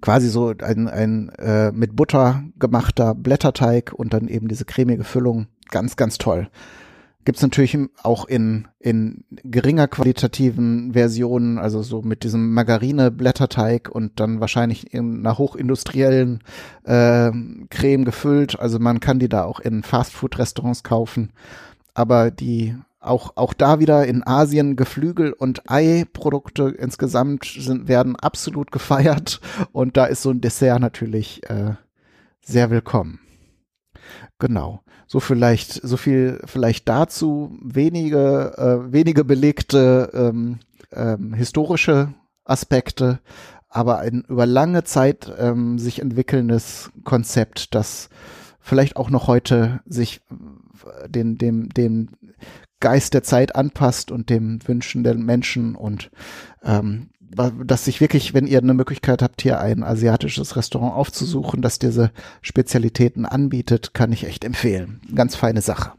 [0.00, 5.46] quasi so ein, ein äh, mit Butter gemachter Blätterteig und dann eben diese cremige Füllung.
[5.70, 6.48] Ganz, ganz toll.
[7.28, 14.40] Gibt's natürlich auch in, in geringer qualitativen Versionen, also so mit diesem Margarine-Blätterteig und dann
[14.40, 16.42] wahrscheinlich in einer hochindustriellen
[16.84, 17.30] äh,
[17.68, 18.58] Creme gefüllt.
[18.58, 21.32] Also man kann die da auch in Fastfood-Restaurants kaufen.
[21.92, 28.72] Aber die auch, auch da wieder in Asien Geflügel- und Ei-Produkte insgesamt sind, werden absolut
[28.72, 29.40] gefeiert.
[29.72, 31.74] Und da ist so ein Dessert natürlich äh,
[32.40, 33.20] sehr willkommen.
[34.38, 34.82] Genau.
[35.06, 37.56] So vielleicht, so viel vielleicht dazu.
[37.62, 40.58] Wenige, äh, wenige belegte ähm,
[40.92, 43.20] ähm, historische Aspekte,
[43.68, 48.08] aber ein über lange Zeit ähm, sich entwickelndes Konzept, das
[48.60, 52.10] vielleicht auch noch heute sich äh, den, dem, dem
[52.80, 56.10] Geist der Zeit anpasst und dem Wünschen der Menschen und
[56.62, 61.78] ähm, dass sich wirklich, wenn ihr eine Möglichkeit habt, hier ein asiatisches Restaurant aufzusuchen, das
[61.78, 62.10] diese
[62.40, 65.00] Spezialitäten anbietet, kann ich echt empfehlen.
[65.14, 65.92] Ganz feine Sache.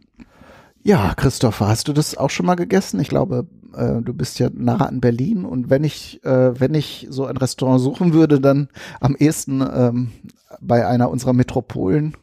[0.82, 3.00] Ja, Christopher, hast du das auch schon mal gegessen?
[3.00, 7.08] Ich glaube, äh, du bist ja nah an Berlin und wenn ich, äh, wenn ich
[7.10, 10.12] so ein Restaurant suchen würde, dann am ehesten ähm,
[10.62, 12.16] bei einer unserer Metropolen.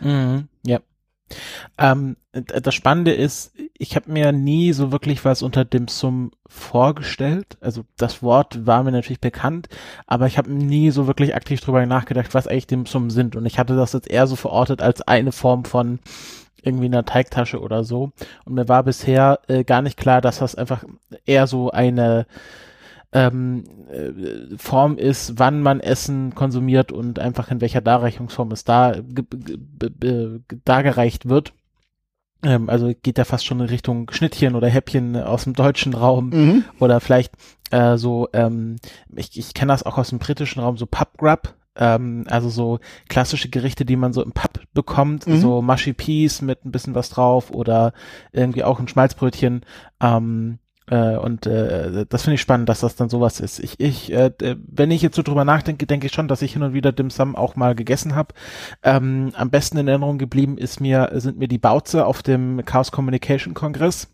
[0.00, 0.80] Mhm, ja.
[1.78, 7.58] Ähm, das Spannende ist, ich habe mir nie so wirklich was unter dem Sum vorgestellt.
[7.60, 9.68] Also das Wort war mir natürlich bekannt,
[10.06, 13.36] aber ich habe nie so wirklich aktiv drüber nachgedacht, was eigentlich dem Sum sind.
[13.36, 15.98] Und ich hatte das jetzt eher so verortet als eine Form von
[16.62, 18.12] irgendwie einer Teigtasche oder so.
[18.44, 20.84] Und mir war bisher äh, gar nicht klar, dass das einfach
[21.26, 22.26] eher so eine
[23.12, 28.96] ähm, äh, Form ist, wann man Essen konsumiert und einfach in welcher Darreichungsform es da
[30.64, 31.52] dargereicht wird.
[32.42, 36.30] Ähm, also geht ja fast schon in Richtung Schnittchen oder Häppchen aus dem deutschen Raum
[36.30, 36.64] mhm.
[36.80, 37.34] oder vielleicht
[37.70, 38.76] äh, so, ähm,
[39.14, 42.80] ich, ich kenne das auch aus dem britischen Raum, so Pub Grub, ähm, also so
[43.08, 45.40] klassische Gerichte, die man so im Pub bekommt, mhm.
[45.40, 47.92] so Mushy Peas mit ein bisschen was drauf oder
[48.32, 49.64] irgendwie auch ein Schmalzbrötchen.
[50.00, 53.60] Ähm, äh, und äh, das finde ich spannend, dass das dann sowas ist.
[53.60, 54.32] Ich, ich, äh,
[54.66, 57.10] wenn ich jetzt so drüber nachdenke, denke ich schon, dass ich hin und wieder Dim
[57.10, 58.34] Sum auch mal gegessen habe.
[58.82, 62.90] Ähm, am besten in Erinnerung geblieben ist mir, sind mir die Bauze auf dem Chaos
[62.90, 64.11] Communication Kongress.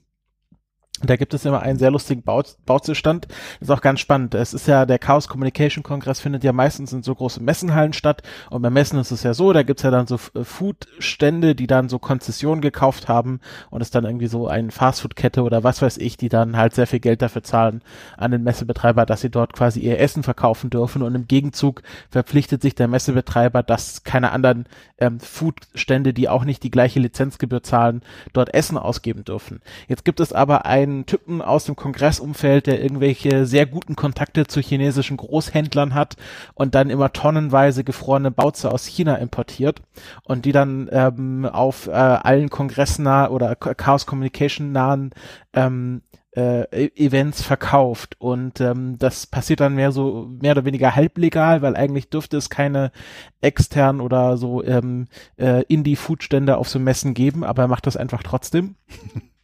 [1.03, 3.29] Da gibt es immer einen sehr lustigen Bau Bauzustand.
[3.61, 4.35] Ist auch ganz spannend.
[4.35, 8.23] Es ist ja, der Chaos Communication Kongress findet ja meistens in so großen Messenhallen statt.
[8.51, 11.69] Und bei Messen ist es ja so, da gibt's ja dann so äh, Foodstände, die
[11.69, 15.99] dann so Konzessionen gekauft haben und es dann irgendwie so eine Fastfood-Kette oder was weiß
[15.99, 17.83] ich, die dann halt sehr viel Geld dafür zahlen
[18.17, 21.03] an den Messebetreiber, dass sie dort quasi ihr Essen verkaufen dürfen.
[21.03, 24.67] Und im Gegenzug verpflichtet sich der Messebetreiber, dass keine anderen
[24.99, 29.61] ähm, Foodstände, die auch nicht die gleiche Lizenzgebühr zahlen, dort Essen ausgeben dürfen.
[29.87, 34.47] Jetzt gibt es aber ein einen Typen aus dem Kongressumfeld, der irgendwelche sehr guten Kontakte
[34.47, 36.17] zu chinesischen Großhändlern hat
[36.55, 39.83] und dann immer tonnenweise gefrorene Bauze aus China importiert
[40.25, 45.11] und die dann ähm, auf äh, allen kongressnah oder Chaos Communication nahen
[45.53, 46.03] ähm,
[46.39, 51.63] äh, e-, Events verkauft und ähm, das passiert dann mehr so mehr oder weniger halblegal,
[51.63, 52.93] weil eigentlich dürfte es keine
[53.41, 58.23] externen oder so ähm, äh, Indie-Food-Stände auf so Messen geben, aber er macht das einfach
[58.23, 58.77] trotzdem.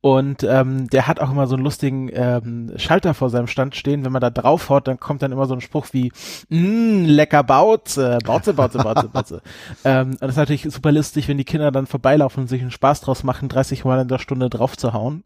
[0.00, 4.04] Und ähm, der hat auch immer so einen lustigen ähm, Schalter vor seinem Stand stehen.
[4.04, 6.12] Wenn man da drauf haut, dann kommt dann immer so ein Spruch wie
[6.48, 9.42] mm, lecker Bauze, Bauze, Bauze, Bauze, Bauze.
[9.84, 12.70] ähm, und das ist natürlich super lustig, wenn die Kinder dann vorbeilaufen und sich einen
[12.70, 15.24] Spaß draus machen, 30 Mal in der Stunde drauf zu hauen.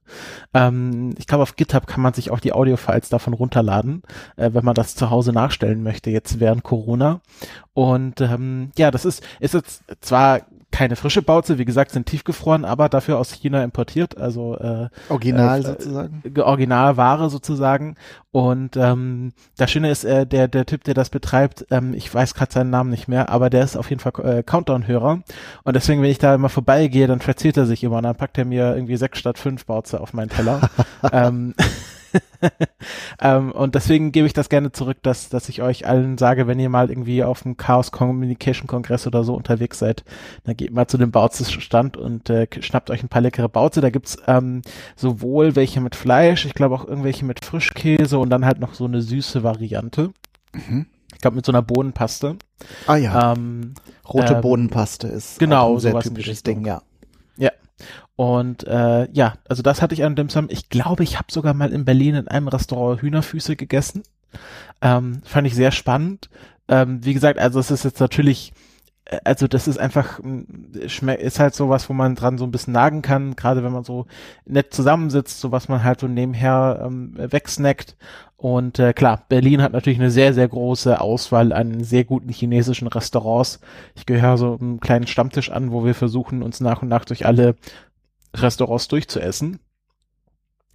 [0.55, 4.03] Ähm, ich glaube, auf GitHub kann man sich auch die Audio-Files davon runterladen,
[4.37, 7.21] äh, wenn man das zu Hause nachstellen möchte, jetzt während Corona.
[7.75, 10.41] Und ähm, ja, das ist, ist jetzt zwar
[10.77, 15.61] keine frische Bauze, wie gesagt, sind tiefgefroren, aber dafür aus China importiert, also äh, Original
[15.61, 16.23] äh, sozusagen.
[16.39, 17.95] Originalware sozusagen.
[18.31, 22.35] Und ähm, das Schöne ist, äh, der der Typ, der das betreibt, ähm, ich weiß
[22.35, 25.23] gerade seinen Namen nicht mehr, aber der ist auf jeden Fall äh, Countdown-Hörer.
[25.65, 28.37] Und deswegen, wenn ich da immer vorbeigehe, dann verzählt er sich immer und dann packt
[28.37, 30.61] er mir irgendwie sechs statt fünf Bauze auf meinen Teller.
[31.11, 31.55] ähm,
[33.21, 36.59] ähm, und deswegen gebe ich das gerne zurück, dass, dass ich euch allen sage, wenn
[36.59, 40.05] ihr mal irgendwie auf dem Chaos Communication Kongress oder so unterwegs seid,
[40.45, 43.81] dann geht mal zu dem Bautze-Stand und äh, schnappt euch ein paar leckere Bautze.
[43.81, 44.63] Da gibt's ähm,
[44.97, 48.85] sowohl welche mit Fleisch, ich glaube auch irgendwelche mit Frischkäse und dann halt noch so
[48.85, 50.13] eine süße Variante.
[50.53, 50.87] Mhm.
[51.15, 52.37] Ich glaube mit so einer Bohnenpaste.
[52.87, 53.33] Ah ja.
[53.33, 53.75] Ähm,
[54.09, 56.83] Rote ähm, Bohnenpaste ist genau ein sehr typisches Ding, ja.
[57.37, 57.51] Ja.
[58.17, 60.49] Und äh, ja, also das hatte ich an dem Sam.
[60.51, 64.03] Ich glaube, ich habe sogar mal in Berlin in einem Restaurant Hühnerfüße gegessen.
[64.81, 66.31] Ähm, fand ich sehr spannend.
[66.69, 68.55] Ähm, wie gesagt, also es ist jetzt natürlich,
[69.05, 73.03] äh, also das ist einfach, ist halt sowas, wo man dran so ein bisschen nagen
[73.03, 74.07] kann, gerade wenn man so
[74.47, 77.97] nett zusammensitzt, so was man halt so nebenher ähm, wegsnackt.
[78.39, 82.89] Und äh, klar, Berlin hat natürlich eine sehr, sehr große Auswahl an sehr guten chinesischen
[82.89, 83.61] Restaurants.
[83.95, 87.25] Ich gehöre so einem kleinen Stammtisch an, wo wir versuchen, uns nach und nach durch
[87.25, 87.57] alle
[88.37, 89.59] Restaurants durchzuessen.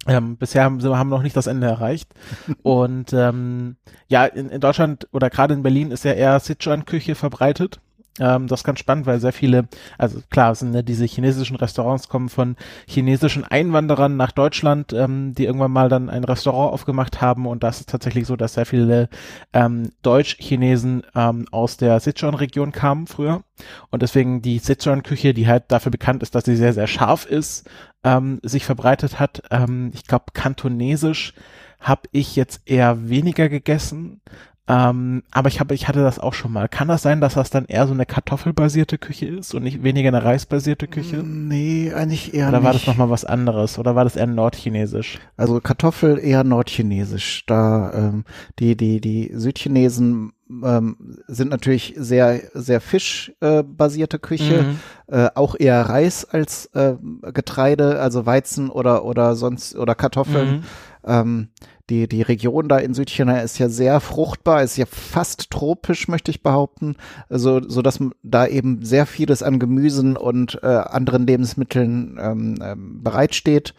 [0.06, 2.12] Ähm, bisher haben wir haben noch nicht das Ende erreicht.
[2.62, 3.76] Und ähm,
[4.08, 7.80] ja, in, in Deutschland oder gerade in Berlin ist ja eher Sichuan-Küche verbreitet.
[8.20, 12.08] Ähm, das ist ganz spannend, weil sehr viele, also klar, sind ne, diese chinesischen Restaurants
[12.08, 17.46] kommen von chinesischen Einwanderern nach Deutschland, ähm, die irgendwann mal dann ein Restaurant aufgemacht haben.
[17.46, 19.08] Und das ist tatsächlich so, dass sehr viele
[19.54, 23.42] ähm, Deutsch-Chinesen ähm, aus der Sichuan-Region kamen früher.
[23.90, 27.68] Und deswegen die Sichuan-Küche, die halt dafür bekannt ist, dass sie sehr, sehr scharf ist,
[28.04, 29.42] ähm, sich verbreitet hat.
[29.50, 31.32] Ähm, ich glaube, kantonesisch
[31.80, 34.20] habe ich jetzt eher weniger gegessen,
[34.68, 36.68] ähm, aber ich habe, ich hatte das auch schon mal.
[36.68, 40.08] Kann das sein, dass das dann eher so eine kartoffelbasierte Küche ist und nicht weniger
[40.08, 41.16] eine reisbasierte Küche?
[41.16, 42.66] Nee, eigentlich eher Oder nicht.
[42.66, 43.78] war das nochmal was anderes?
[43.80, 45.18] Oder war das eher nordchinesisch?
[45.36, 47.44] Also Kartoffel eher nordchinesisch.
[47.46, 48.24] Da ähm,
[48.60, 50.96] die die die Südchinesen ähm,
[51.26, 54.78] sind natürlich sehr sehr fischbasierte äh, Küche, mhm.
[55.08, 56.94] äh, auch eher Reis als äh,
[57.32, 60.58] Getreide, also Weizen oder oder sonst oder Kartoffeln.
[60.58, 60.62] Mhm.
[61.04, 61.48] Ähm,
[61.90, 66.30] die, die Region da in Südchina ist ja sehr fruchtbar, ist ja fast tropisch, möchte
[66.30, 66.96] ich behaupten,
[67.28, 73.02] so, so dass da eben sehr vieles an Gemüsen und äh, anderen Lebensmitteln ähm, ähm,
[73.02, 73.74] bereitsteht.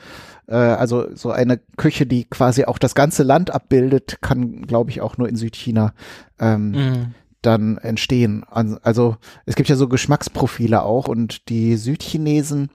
[0.48, 5.02] Äh, also so eine Küche, die quasi auch das ganze Land abbildet, kann, glaube ich,
[5.02, 5.94] auch nur in Südchina
[6.40, 8.46] ähm, mhm dann entstehen.
[8.50, 12.70] Also es gibt ja so Geschmacksprofile auch und die Südchinesen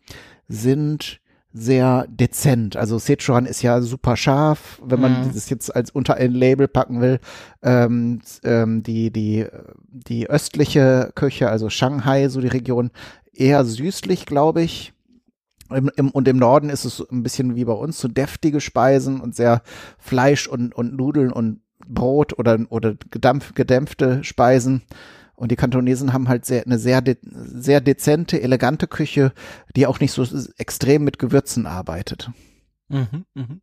[0.46, 1.20] sind
[1.58, 2.76] sehr dezent.
[2.76, 5.32] Also Sichuan ist ja super scharf, wenn man mhm.
[5.34, 7.20] das jetzt als unter ein Label packen will.
[7.62, 9.46] Ähm, ähm, die, die,
[9.88, 12.90] die östliche Küche, also Shanghai, so die Region,
[13.32, 14.92] eher süßlich, glaube ich.
[15.70, 19.20] Im, im, und im Norden ist es ein bisschen wie bei uns, so deftige Speisen
[19.20, 19.62] und sehr
[19.98, 24.82] Fleisch und, und Nudeln und Brot oder, oder gedampf, gedämpfte Speisen.
[25.38, 29.32] Und die Kantonesen haben halt sehr, eine sehr, de, sehr dezente, elegante Küche,
[29.76, 32.32] die auch nicht so extrem mit Gewürzen arbeitet.
[32.88, 33.58] Mhm, mh.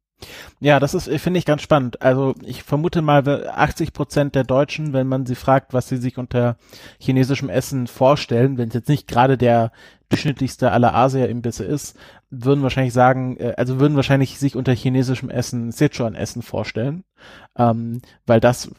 [0.59, 2.01] Ja, das ist, finde ich ganz spannend.
[2.01, 6.17] Also ich vermute mal, 80 Prozent der Deutschen, wenn man sie fragt, was sie sich
[6.17, 6.57] unter
[6.99, 9.71] chinesischem Essen vorstellen, wenn es jetzt nicht gerade der
[10.09, 11.97] durchschnittlichste aller Asia-Imbisse ist,
[12.29, 17.03] würden wahrscheinlich sagen, äh, also würden wahrscheinlich sich unter chinesischem Essen Sichuan-Essen vorstellen,
[17.57, 18.71] ähm, weil das,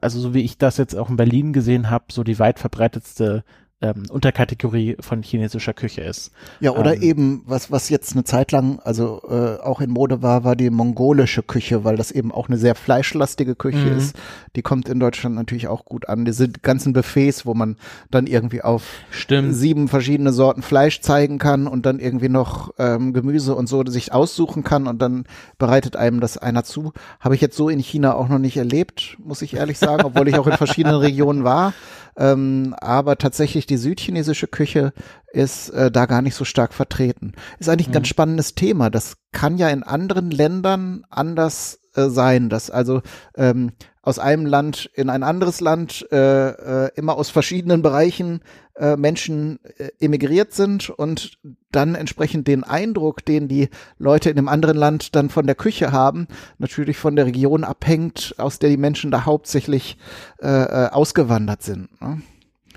[0.00, 3.44] also so wie ich das jetzt auch in Berlin gesehen habe, so die weit verbreitetste
[3.84, 6.32] ähm, Unterkategorie von chinesischer Küche ist.
[6.60, 10.22] Ja, oder ähm, eben, was, was jetzt eine Zeit lang, also äh, auch in Mode
[10.22, 13.98] war, war die mongolische Küche, weil das eben auch eine sehr fleischlastige Küche mhm.
[13.98, 14.16] ist.
[14.56, 16.24] Die kommt in Deutschland natürlich auch gut an.
[16.24, 17.76] Diese ganzen Buffets, wo man
[18.10, 19.54] dann irgendwie auf Stimmt.
[19.54, 24.12] sieben verschiedene Sorten Fleisch zeigen kann und dann irgendwie noch ähm, Gemüse und so sich
[24.12, 25.24] aussuchen kann und dann
[25.58, 26.92] bereitet einem das einer zu.
[27.20, 30.28] Habe ich jetzt so in China auch noch nicht erlebt, muss ich ehrlich sagen, obwohl
[30.28, 31.74] ich auch in verschiedenen Regionen war.
[32.16, 34.92] Ähm, aber tatsächlich die die südchinesische Küche
[35.32, 37.32] ist äh, da gar nicht so stark vertreten.
[37.58, 37.94] Ist eigentlich ein mhm.
[37.94, 38.88] ganz spannendes Thema.
[38.88, 43.02] Das kann ja in anderen Ländern anders äh, sein, dass also
[43.36, 46.50] ähm, aus einem Land in ein anderes Land äh,
[46.86, 48.42] äh, immer aus verschiedenen Bereichen
[48.76, 51.38] äh, Menschen äh, emigriert sind und
[51.72, 55.90] dann entsprechend den Eindruck, den die Leute in einem anderen Land dann von der Küche
[55.90, 59.96] haben, natürlich von der Region abhängt, aus der die Menschen da hauptsächlich
[60.40, 62.00] äh, äh ausgewandert sind.
[62.00, 62.22] Ne?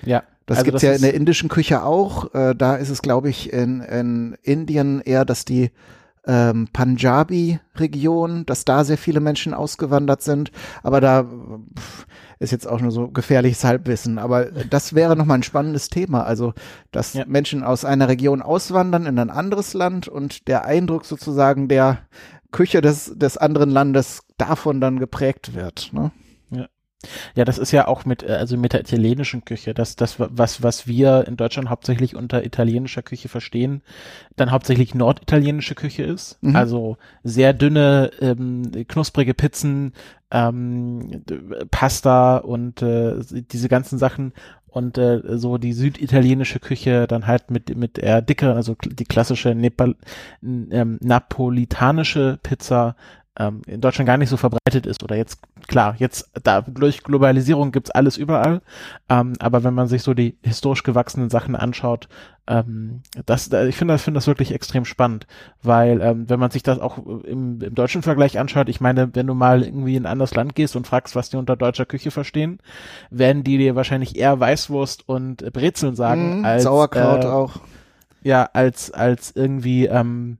[0.04, 0.24] Ja.
[0.48, 2.34] Das also gibt's das ja in der indischen Küche auch.
[2.34, 5.72] Äh, da ist es, glaube ich, in, in Indien eher, dass die
[6.26, 10.52] ähm, Punjabi-Region, dass da sehr viele Menschen ausgewandert sind.
[10.84, 12.08] Aber da pff,
[12.39, 14.20] ist jetzt auch nur so gefährliches Halbwissen.
[14.20, 16.24] Aber das wäre nochmal ein spannendes Thema.
[16.24, 16.54] Also,
[16.91, 17.26] dass ja.
[17.28, 22.00] Menschen aus einer Region auswandern in ein anderes Land und der Eindruck sozusagen der
[22.52, 25.89] Küche des, des anderen Landes davon dann geprägt wird.
[25.91, 26.12] Ne?
[27.36, 30.64] Ja, das ist ja auch mit, äh, also mit der italienischen Küche, das, das, was,
[30.64, 33.82] was wir in Deutschland hauptsächlich unter italienischer Küche verstehen,
[34.36, 36.41] dann hauptsächlich norditalienische Küche ist.
[36.41, 36.56] Mhm.
[36.56, 39.93] Also sehr dünne, ähm, knusprige Pizzen,
[40.32, 41.24] ähm,
[41.70, 43.16] Pasta und äh,
[43.52, 44.34] diese ganzen Sachen
[44.66, 49.56] und äh, so die süditalienische Küche dann halt mit mit eher dicker, also die klassische
[49.56, 49.95] Nepal
[50.43, 52.95] ähm, napolitanische Pizza
[53.40, 57.72] ähm, in Deutschland gar nicht so verbreitet ist oder jetzt klar, jetzt da durch Globalisierung
[57.72, 58.62] gibt's alles überall,
[59.10, 62.08] ähm, aber wenn man sich so die historisch gewachsenen Sachen anschaut,
[62.48, 65.28] ähm, das, ich finde das, finde das wirklich extrem spannend,
[65.62, 69.28] weil ähm, wenn man sich das auch im, im deutschen Vergleich anschaut, ich meine, wenn
[69.28, 72.12] du mal irgendwie in ein anderes Land gehst und fragst, was die unter deutscher Küche
[72.12, 72.60] verstehen,
[73.10, 77.60] werden die dir wahrscheinlich eher Weißwurst und Brezeln sagen mm, als Sauerkraut äh, auch.
[78.24, 80.38] Ja, als als irgendwie ähm,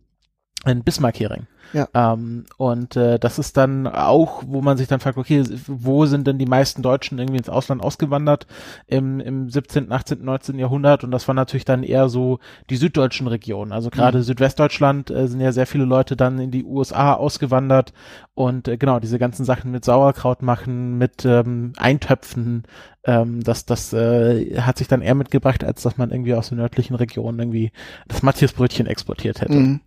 [0.64, 1.48] ein Bismarck-Hering.
[1.74, 1.88] Ja.
[1.94, 6.28] Ähm, und äh, das ist dann auch, wo man sich dann fragt, okay, wo sind
[6.28, 8.48] denn die meisten Deutschen irgendwie ins Ausland ausgewandert
[8.88, 10.60] im, im 17., 18., 19.
[10.60, 11.04] Jahrhundert?
[11.04, 12.40] Und das war natürlich dann eher so
[12.70, 13.72] die süddeutschen Regionen.
[13.72, 14.24] Also gerade mhm.
[14.24, 17.94] Südwestdeutschland äh, sind ja sehr viele Leute dann in die USA ausgewandert
[18.34, 22.64] und äh, genau, diese ganzen Sachen mit Sauerkraut machen, mit ähm, Eintöpfen,
[23.04, 26.58] ähm, das, das äh, hat sich dann eher mitgebracht, als dass man irgendwie aus den
[26.58, 27.72] nördlichen Regionen irgendwie
[28.08, 29.54] das Matthiasbrötchen exportiert hätte.
[29.54, 29.80] Mhm.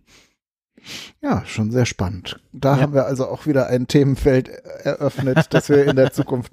[1.21, 2.39] Ja, schon sehr spannend.
[2.51, 2.81] Da ja.
[2.81, 6.51] haben wir also auch wieder ein Themenfeld eröffnet, das wir in der Zukunft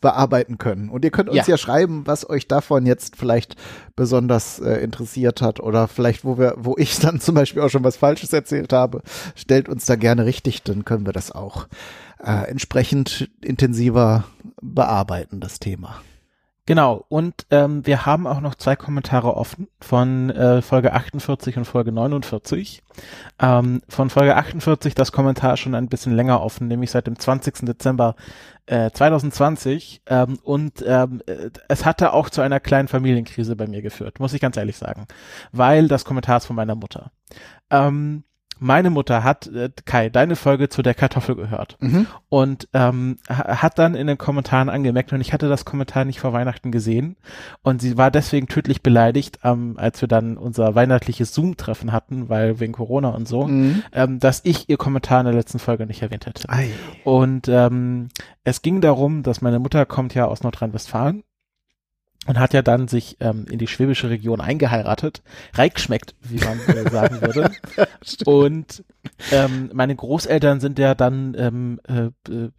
[0.00, 0.88] bearbeiten können.
[0.88, 3.56] Und ihr könnt uns ja, ja schreiben, was euch davon jetzt vielleicht
[3.96, 7.84] besonders äh, interessiert hat oder vielleicht, wo wir, wo ich dann zum Beispiel auch schon
[7.84, 9.02] was Falsches erzählt habe.
[9.34, 11.68] Stellt uns da gerne richtig, dann können wir das auch
[12.22, 14.24] äh, entsprechend intensiver
[14.60, 16.00] bearbeiten, das Thema.
[16.68, 21.64] Genau, und ähm, wir haben auch noch zwei Kommentare offen von äh, Folge 48 und
[21.64, 22.82] Folge 49.
[23.38, 27.64] Ähm, von Folge 48 das Kommentar schon ein bisschen länger offen, nämlich seit dem 20.
[27.64, 28.16] Dezember
[28.66, 30.02] äh, 2020.
[30.08, 34.34] Ähm, und ähm, äh, es hatte auch zu einer kleinen Familienkrise bei mir geführt, muss
[34.34, 35.06] ich ganz ehrlich sagen,
[35.52, 37.12] weil das Kommentar ist von meiner Mutter.
[37.70, 38.24] Ähm,
[38.58, 42.06] meine Mutter hat, äh, Kai, deine Folge zu der Kartoffel gehört mhm.
[42.28, 46.32] und ähm, hat dann in den Kommentaren angemerkt, und ich hatte das Kommentar nicht vor
[46.32, 47.16] Weihnachten gesehen
[47.62, 52.60] und sie war deswegen tödlich beleidigt, ähm, als wir dann unser weihnachtliches Zoom-Treffen hatten, weil
[52.60, 53.82] wegen Corona und so, mhm.
[53.92, 56.48] ähm, dass ich ihr Kommentar in der letzten Folge nicht erwähnt hätte.
[56.48, 56.70] Ei.
[57.04, 58.08] Und ähm,
[58.44, 61.22] es ging darum, dass meine Mutter kommt ja aus Nordrhein-Westfalen
[62.28, 65.22] und hat ja dann sich ähm, in die schwäbische Region eingeheiratet.
[65.54, 67.50] Reich schmeckt, wie man äh, sagen würde.
[68.26, 68.84] und
[69.32, 72.10] ähm, meine Großeltern sind ja dann ähm, äh,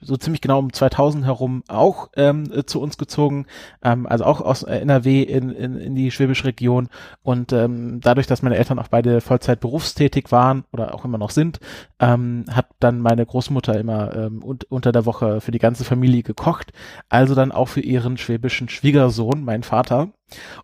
[0.01, 3.45] so ziemlich genau um 2000 herum auch ähm, äh, zu uns gezogen,
[3.83, 6.89] ähm, also auch aus NRW in, in, in die schwäbische Region.
[7.21, 11.29] Und ähm, dadurch, dass meine Eltern auch beide Vollzeit berufstätig waren oder auch immer noch
[11.29, 11.59] sind,
[11.99, 16.23] ähm, hat dann meine Großmutter immer ähm, un unter der Woche für die ganze Familie
[16.23, 16.73] gekocht.
[17.07, 20.09] Also dann auch für ihren schwäbischen Schwiegersohn, mein Vater.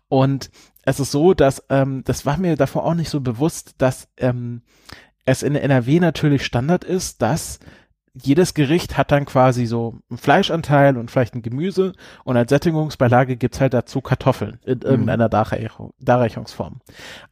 [0.08, 0.50] Und
[0.82, 4.62] es ist so, dass ähm, das war mir davor auch nicht so bewusst, dass ähm,
[5.24, 7.58] es in NRW natürlich Standard ist, dass
[8.22, 11.92] jedes Gericht hat dann quasi so einen Fleischanteil und vielleicht ein Gemüse
[12.24, 14.84] und als Sättigungsbeilage gibt's halt dazu Kartoffeln in mhm.
[14.84, 16.80] irgendeiner Darreichung, Darreichungsform.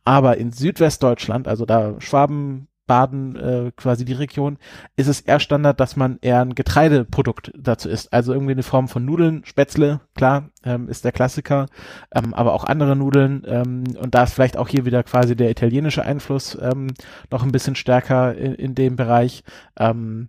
[0.05, 4.59] Aber in Südwestdeutschland, also da Schwaben, Baden, äh, quasi die Region,
[4.97, 8.12] ist es eher Standard, dass man eher ein Getreideprodukt dazu isst.
[8.12, 11.66] Also irgendwie eine Form von Nudeln, Spätzle, klar, ähm, ist der Klassiker,
[12.14, 13.43] ähm, aber auch andere Nudeln.
[13.47, 16.89] Ähm, und da ist vielleicht auch hier wieder quasi der italienische Einfluss ähm,
[17.30, 19.45] noch ein bisschen stärker in, in dem Bereich.
[19.78, 20.28] Ähm,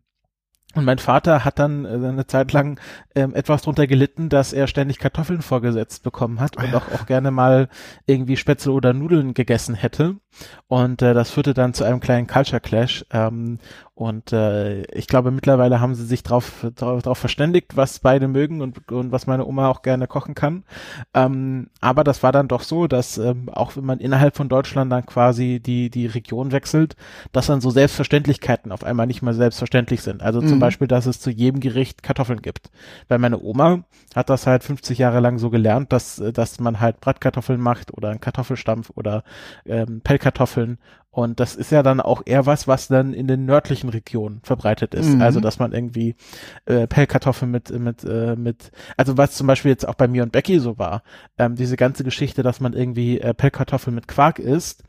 [0.76, 2.80] und mein Vater hat dann äh, eine Zeit lang
[3.16, 7.32] ähm, etwas drunter gelitten, dass er ständig Kartoffeln vorgesetzt bekommen hat und auch, auch gerne
[7.32, 7.70] mal
[8.06, 10.18] irgendwie Spätzle oder Nudeln gegessen hätte.
[10.68, 13.06] Und äh, das führte dann zu einem kleinen Culture Clash.
[13.12, 13.60] Ähm,
[13.96, 18.62] Und äh, ich glaube, mittlerweile haben sie sich drauf, drauf, drauf verständigt, was beide mögen
[18.62, 20.66] und, und was meine Oma auch gerne kochen kann.
[21.14, 24.92] Ähm, aber das war dann doch so, dass ähm, auch wenn man innerhalb von Deutschland
[24.92, 26.98] dann quasi die, die Region wechselt,
[27.32, 30.22] dass dann so Selbstverständlichkeiten auf einmal nicht mehr selbstverständlich sind.
[30.22, 30.60] Also zum mhm.
[30.60, 32.72] Beispiel, dass es zu jedem Gericht Kartoffeln gibt.
[33.08, 37.00] Weil meine Oma hat das halt 50 Jahre lang so gelernt, dass, dass man halt
[37.00, 39.24] Bratkartoffeln macht oder einen Kartoffelstampf oder
[39.66, 40.80] ähm, Pellkartoffeln
[41.16, 44.94] und das ist ja dann auch eher was, was dann in den nördlichen Regionen verbreitet
[44.94, 45.14] ist.
[45.14, 45.22] Mhm.
[45.22, 46.18] Also, dass man irgendwie
[46.66, 50.34] äh, Pellkartoffeln mit, mit, äh, mit, also was zum Beispiel jetzt auch bei mir und
[50.34, 51.04] Becky so war,
[51.38, 54.84] ähm, diese ganze Geschichte, dass man irgendwie äh, Pellkartoffeln mit Quark isst,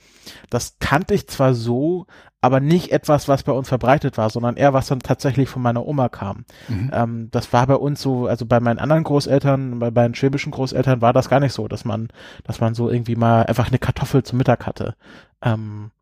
[0.51, 2.07] das kannte ich zwar so,
[2.41, 5.87] aber nicht etwas, was bei uns verbreitet war, sondern eher was dann tatsächlich von meiner
[5.87, 6.45] Oma kam.
[6.67, 6.91] Mhm.
[6.93, 11.01] Ähm, das war bei uns so, also bei meinen anderen Großeltern, bei meinen schwäbischen Großeltern
[11.01, 12.09] war das gar nicht so, dass man,
[12.43, 14.97] dass man so irgendwie mal einfach eine Kartoffel zum Mittag hatte.
[15.41, 15.93] Ähm,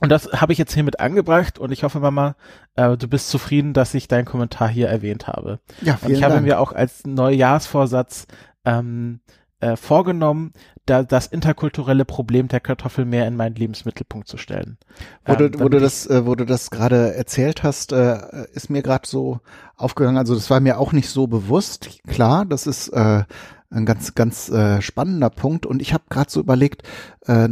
[0.00, 2.36] und das habe ich jetzt hiermit angebracht und ich hoffe, Mama,
[2.74, 5.60] äh, du bist zufrieden, dass ich deinen Kommentar hier erwähnt habe.
[5.80, 6.32] Ja, vielen und ich Dank.
[6.32, 8.26] habe mir auch als Neujahrsvorsatz
[8.64, 9.20] ähm,
[9.60, 10.52] äh, vorgenommen,
[10.84, 14.78] da das interkulturelle Problem der Kartoffel mehr in meinen Lebensmittelpunkt zu stellen.
[15.24, 18.18] Wo ähm, du, wo du das, äh, wo du das gerade erzählt hast, äh,
[18.52, 19.40] ist mir gerade so
[19.76, 20.18] aufgegangen.
[20.18, 21.88] Also das war mir auch nicht so bewusst.
[22.06, 23.24] Klar, das ist äh,
[23.70, 25.66] ein ganz, ganz äh, spannender Punkt.
[25.66, 26.82] Und ich habe gerade so überlegt,
[27.26, 27.48] äh,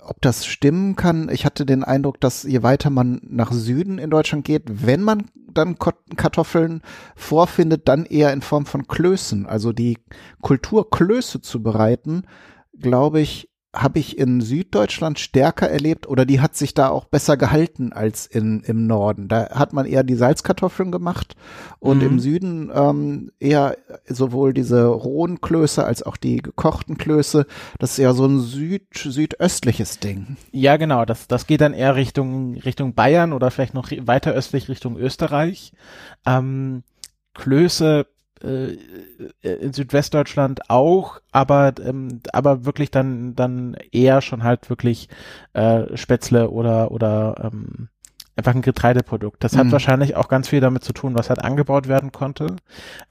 [0.00, 1.28] ob das stimmen kann.
[1.28, 5.26] Ich hatte den Eindruck, dass je weiter man nach Süden in Deutschland geht, wenn man
[5.52, 6.82] dann Kartoffeln
[7.14, 9.46] vorfindet, dann eher in Form von Klößen.
[9.46, 9.98] Also die
[10.42, 12.24] Kultur Klöße zu bereiten,
[12.78, 17.36] glaube ich, habe ich in Süddeutschland stärker erlebt oder die hat sich da auch besser
[17.36, 19.28] gehalten als in, im Norden.
[19.28, 21.36] Da hat man eher die Salzkartoffeln gemacht
[21.78, 22.06] und mhm.
[22.06, 27.46] im Süden ähm, eher sowohl diese rohen Klöße als auch die gekochten Klöße.
[27.78, 30.36] Das ist ja so ein Süd, südöstliches Ding.
[30.52, 31.04] Ja, genau.
[31.04, 35.72] Das, das geht dann eher Richtung, Richtung Bayern oder vielleicht noch weiter östlich Richtung Österreich.
[36.24, 36.82] Ähm,
[37.34, 38.06] Klöße
[38.42, 45.08] in Südwestdeutschland auch, aber ähm, aber wirklich dann dann eher schon halt wirklich
[45.54, 47.88] äh, Spätzle oder oder ähm,
[48.36, 49.42] einfach ein Getreideprodukt.
[49.42, 49.72] Das hat mhm.
[49.72, 52.56] wahrscheinlich auch ganz viel damit zu tun, was halt angebaut werden konnte.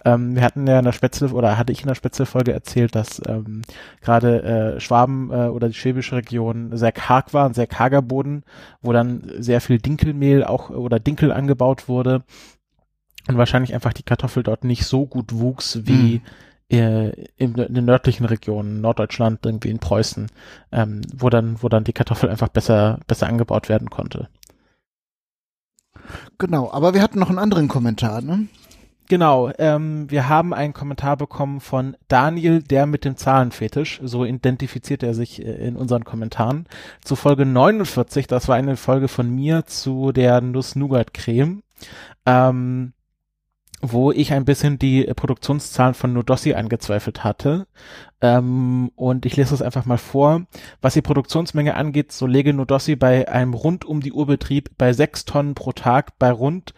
[0.05, 3.21] Ähm, wir hatten ja in der Spätzle oder hatte ich in der Spätzle-Folge erzählt, dass
[3.27, 3.63] ähm,
[4.01, 8.43] gerade äh, Schwaben äh, oder die schwäbische Region sehr karg war, ein sehr karger Boden,
[8.81, 12.23] wo dann sehr viel Dinkelmehl auch oder Dinkel angebaut wurde
[13.27, 16.21] und wahrscheinlich einfach die Kartoffel dort nicht so gut wuchs wie
[16.69, 16.77] mhm.
[16.77, 20.27] äh, in, in, den nördlichen Regionen, Norddeutschland, irgendwie in Preußen,
[20.71, 24.29] ähm, wo dann, wo dann die Kartoffel einfach besser, besser angebaut werden konnte.
[26.37, 28.47] Genau, aber wir hatten noch einen anderen Kommentar, ne?
[29.07, 35.03] Genau, ähm, wir haben einen Kommentar bekommen von Daniel, der mit dem Zahlenfetisch, so identifiziert
[35.03, 36.65] er sich äh, in unseren Kommentaren,
[37.03, 41.61] zu Folge 49, das war eine Folge von mir zu der Nuss-Nougat-Creme.
[42.25, 42.93] Ähm,
[43.91, 47.67] wo ich ein bisschen die Produktionszahlen von Nodossi angezweifelt hatte.
[48.21, 50.45] Ähm, und ich lese das einfach mal vor.
[50.81, 55.25] Was die Produktionsmenge angeht, so lege Nodossi bei einem rund um die Uhrbetrieb bei sechs
[55.25, 56.73] Tonnen pro Tag bei rund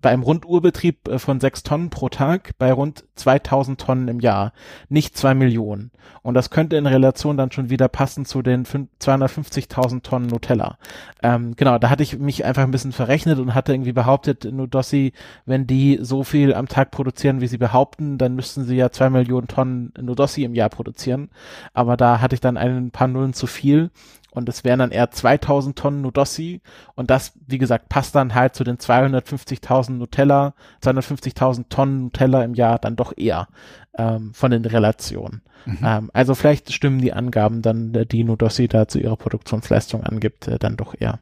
[0.00, 4.52] bei einem Rundurbetrieb äh, von sechs Tonnen pro Tag bei rund 2000 Tonnen im Jahr,
[4.88, 5.90] nicht zwei Millionen.
[6.22, 10.78] Und das könnte in Relation dann schon wieder passen zu den 250.000 Tonnen Nutella.
[11.22, 15.12] Ähm, genau, da hatte ich mich einfach ein bisschen verrechnet und hatte irgendwie behauptet, Nudossi,
[15.46, 19.10] wenn die so viel am Tag produzieren, wie sie behaupten, dann müssten sie ja zwei
[19.10, 21.30] Millionen Tonnen Nudossi im Jahr produzieren.
[21.72, 23.90] Aber da hatte ich dann ein paar Nullen zu viel
[24.32, 26.60] und es wären dann eher 2000 Tonnen Nudossi
[26.94, 32.54] und das, wie gesagt, passt dann halt zu den 250.000 Nutella, 250.000 Tonnen Nutella im
[32.54, 33.48] Jahr dann doch eher
[33.96, 35.42] ähm, von den Relationen.
[35.66, 35.78] Mhm.
[35.82, 40.48] Ähm, also vielleicht stimmen die Angaben dann, äh, die Nudossi da zu ihrer Produktionsleistung angibt,
[40.48, 41.20] äh, dann doch eher.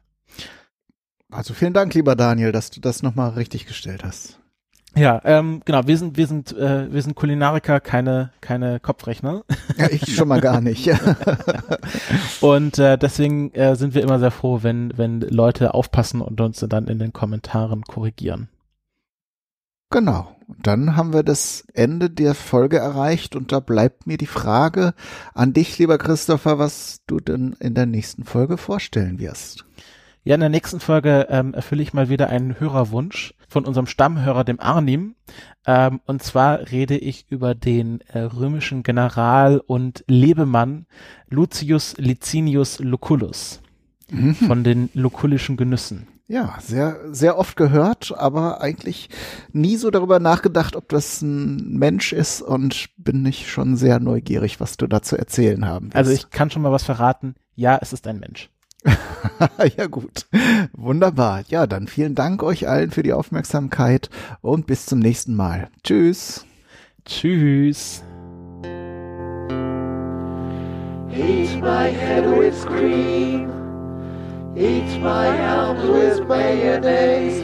[1.31, 4.39] Also vielen Dank, lieber Daniel, dass du das nochmal richtig gestellt hast.
[4.95, 9.43] Ja, ähm, genau, wir sind, wir sind, äh, wir sind Kulinariker, keine, keine Kopfrechner.
[9.77, 10.89] Ja, ich schon mal gar nicht.
[12.41, 16.65] und äh, deswegen äh, sind wir immer sehr froh, wenn, wenn Leute aufpassen und uns
[16.67, 18.49] dann in den Kommentaren korrigieren.
[19.91, 20.35] Genau.
[20.61, 24.93] Dann haben wir das Ende der Folge erreicht und da bleibt mir die Frage
[25.35, 29.65] an dich, lieber Christopher, was du denn in der nächsten Folge vorstellen wirst.
[30.29, 34.43] Ja, in der nächsten Folge ähm, erfülle ich mal wieder einen Hörerwunsch von unserem Stammhörer,
[34.43, 35.15] dem Arnim.
[35.65, 40.85] Ähm, und zwar rede ich über den äh, römischen General und Lebemann
[41.29, 43.61] Lucius Licinius Lucullus
[44.11, 44.35] mhm.
[44.35, 46.07] von den lukullischen Genüssen.
[46.27, 49.09] Ja, sehr, sehr oft gehört, aber eigentlich
[49.51, 54.59] nie so darüber nachgedacht, ob das ein Mensch ist und bin ich schon sehr neugierig,
[54.59, 55.95] was du da zu erzählen haben wirst.
[55.95, 57.33] Also ich kann schon mal was verraten.
[57.55, 58.51] Ja, es ist ein Mensch.
[59.77, 60.27] ja gut,
[60.73, 61.43] wunderbar.
[61.49, 64.09] Ja, dann vielen Dank euch allen für die Aufmerksamkeit
[64.41, 65.69] und bis zum nächsten Mal.
[65.83, 66.45] Tschüss.
[67.05, 68.03] Tschüss.
[71.11, 73.49] Eat my head with cream.
[74.55, 77.43] Eat my arms with mayonnaise.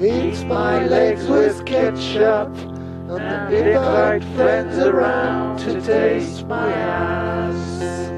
[0.00, 2.48] Eat my legs with ketchup.
[3.08, 8.11] And invite friends around to taste my ass.